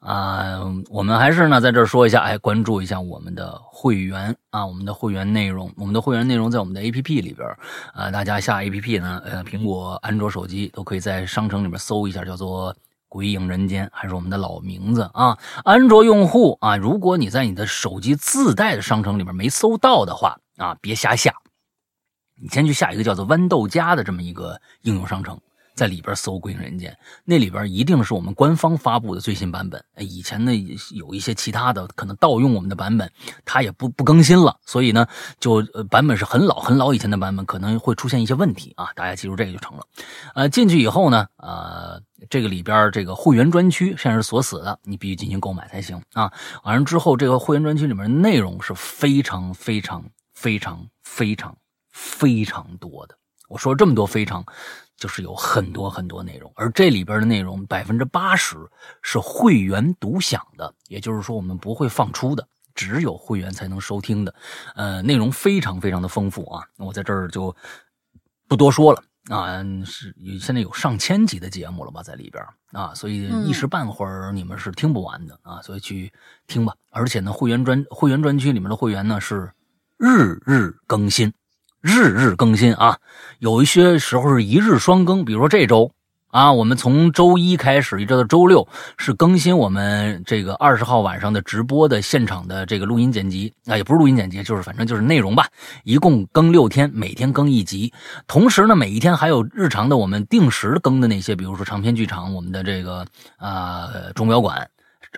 [0.05, 7.47] 啊，我们还是呢，在这说一下，哎，关注一下我们的会员啊，我们的会员内容，我们的会员内容在我们的 A P P 里边
[7.91, 12.71] 啊，大家下 A P P 呢，呃，苹果、安卓手机都可以在商城里面搜一下，叫做
[13.09, 15.35] 《鬼影人间》，还是我们的老名字啊。
[15.63, 21.33] 安卓用户啊，如果你在你的手机自带的商城里面没搜到的话啊，别瞎下，
[22.39, 25.39] 你先去下一个叫做豌豆荚的这么一个应用商城。
[25.75, 26.91] 在里边搜《鬼影人间》，
[27.25, 29.83] 那里边一定是我们官方发布的最新版本。
[29.97, 30.51] 以前呢
[30.91, 33.11] 有一些其他的可能盗用我们的版本，
[33.43, 35.05] 它也不不更新了，所以呢
[35.37, 38.89] 就版本是很老很老以前的版本，可能会出现一些问题啊。
[38.95, 39.83] 大家记住这个就成了。
[40.33, 46.31] 呃，进去以后呢，呃，这个里边这个会员专区现在是锁死的，你必须进行购买才行啊。
[46.63, 51.57] 完了之后，这个会员专区里面内容是非常非常非常非常
[51.91, 53.17] 非常多的。
[53.49, 54.45] 我说了这么多非常。
[54.97, 58.55] 就是有很多很多内容，而这里边的内容百分之八十
[59.01, 64.33] 是会员独享的，也就是说我们不会放出的，只有会员才能收听的。
[64.75, 67.55] 呃，内容非常非常的丰富啊，我在这儿就
[68.47, 69.61] 不多说了啊。
[69.85, 72.41] 是现在有上千集的节目了吧，在里边
[72.71, 76.11] 啊，所以一时半会儿你们是听不完的啊，所以去
[76.47, 76.73] 听吧。
[76.91, 79.51] 而且呢，会员专会员专区里面的会员呢是
[79.97, 81.33] 日日更新。
[81.85, 82.97] 日日更新啊，
[83.37, 85.91] 有一些时候是一日双更，比如说这周
[86.31, 88.67] 啊，我们从周一开始一直到周六
[88.97, 95.47] 是更新我们这个二十号晚上的直播的现场的这个录音剪辑啊，也不是录音剪辑，就是反正就是内容吧。
[95.83, 97.93] 一共更六天，每天更一集。
[98.25, 103.05] 同时呢，每一天还有日常的我们定时更的那些，比如说长篇剧场，我们的这个
[103.37, 104.67] 啊钟表馆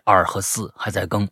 [0.03, 1.25] 二和四还在更。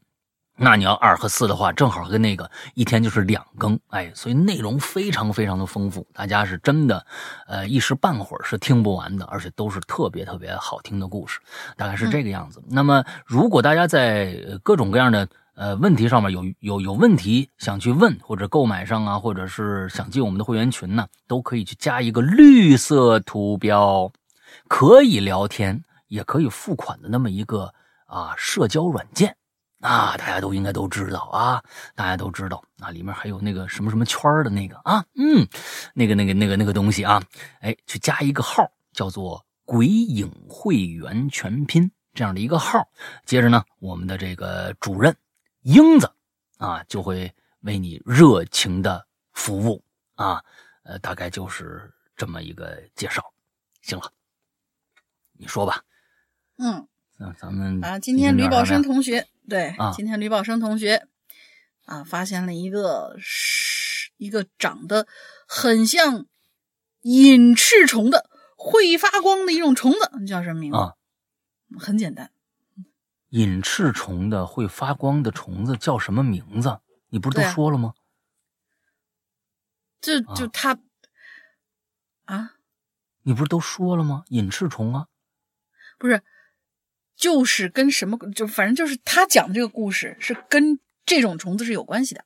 [0.57, 7.06] 那你要二和四的话，正好跟那个一天就是两更，哎，所以内容非常非常的丰富，大家是真的，
[7.45, 11.41] 呃，一时半会儿是听不完的，而且都是特别特别好听的故事，
[11.76, 12.64] 大概是这个样子。
[12.69, 14.34] 那么，如果大家在
[14.64, 24.10] 各种各样的呃问题上面有有有问题想去问，或者购买上啊，或者是想进我们的会员群呢，都可以去加一个绿色图标，
[24.69, 27.73] 可以聊天，也可以付款的那么一个
[28.06, 29.36] 啊社交软件。
[29.86, 31.64] 啊，大家都应该都知道啊，
[31.95, 35.48] 大家都知道啊，里面还有那个什么什么圈的那个啊，嗯，
[35.94, 37.22] 那个那个那个那个东西啊，
[37.62, 42.90] 哎，去加一个号，叫做“鬼影会员全拼”这样的一个号，
[43.26, 45.16] 接着呢，我们的这个主任
[45.62, 46.12] 英子
[46.57, 47.32] 啊，就会
[47.62, 49.84] 为你热情的服务
[50.16, 50.44] 啊，
[50.84, 53.22] 呃，大概就是这么一个介绍。
[53.82, 54.12] 行了，
[55.34, 55.84] 你说吧。
[56.57, 56.88] 嗯，
[57.18, 59.28] 那咱们啊，今天吕宝生同学。
[59.48, 61.08] 对，啊，今天吕宝生同学
[61.86, 65.08] 啊，发现了一个是一个长得
[65.48, 66.26] 很像
[67.02, 70.78] 隐翅虫的会发光的一种虫子，叫什么名字？
[70.78, 70.96] 啊，
[71.80, 72.32] 很简单，
[73.30, 76.80] 隐翅虫的会发光的虫子叫什么名字？
[77.10, 77.94] 你不是都说了吗？
[80.02, 80.78] 就就它
[82.26, 82.56] 啊，
[83.22, 84.26] 你不是都说了吗？
[84.28, 85.08] 隐翅虫啊，
[85.98, 86.22] 不是。
[87.18, 92.24] 就是跟什么，就反正就是他讲的这个故事是跟这种虫子是有关系的。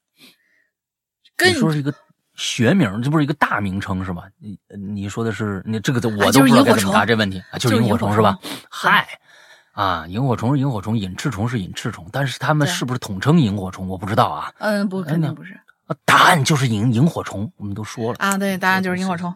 [1.36, 1.94] 跟你说是一个
[2.36, 4.24] 学名，这不是一个大名称是吧？
[4.40, 8.38] 你你说的是你这个，我都不知道该怎么答这问题啊，就是萤火虫是吧？
[8.70, 9.08] 嗨，
[9.72, 13.88] 啊，萤火虫是萤火虫，隐翅虫是隐翅虫，但是他们是不是统称萤火虫？
[13.88, 14.54] 我不知道啊。
[14.60, 15.60] 嗯，不，肯定不是。
[16.06, 19.34] 答案就是萤萤火虫，我们都说了啊，对，答案就是萤火虫。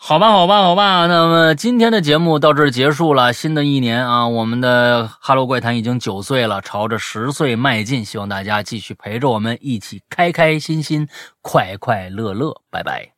[0.00, 1.06] 好吧，好吧，好吧。
[1.06, 3.32] 那么今天的节目到这儿结束了。
[3.32, 8.04] 新的一年啊，我们的《哈喽怪谈》已经九岁了，朝着十岁迈进。
[8.04, 11.08] 希望大家继续陪着我们一起开开心心、
[11.42, 12.62] 快快乐乐。
[12.70, 13.12] 拜拜，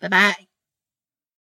[0.00, 0.47] 拜拜。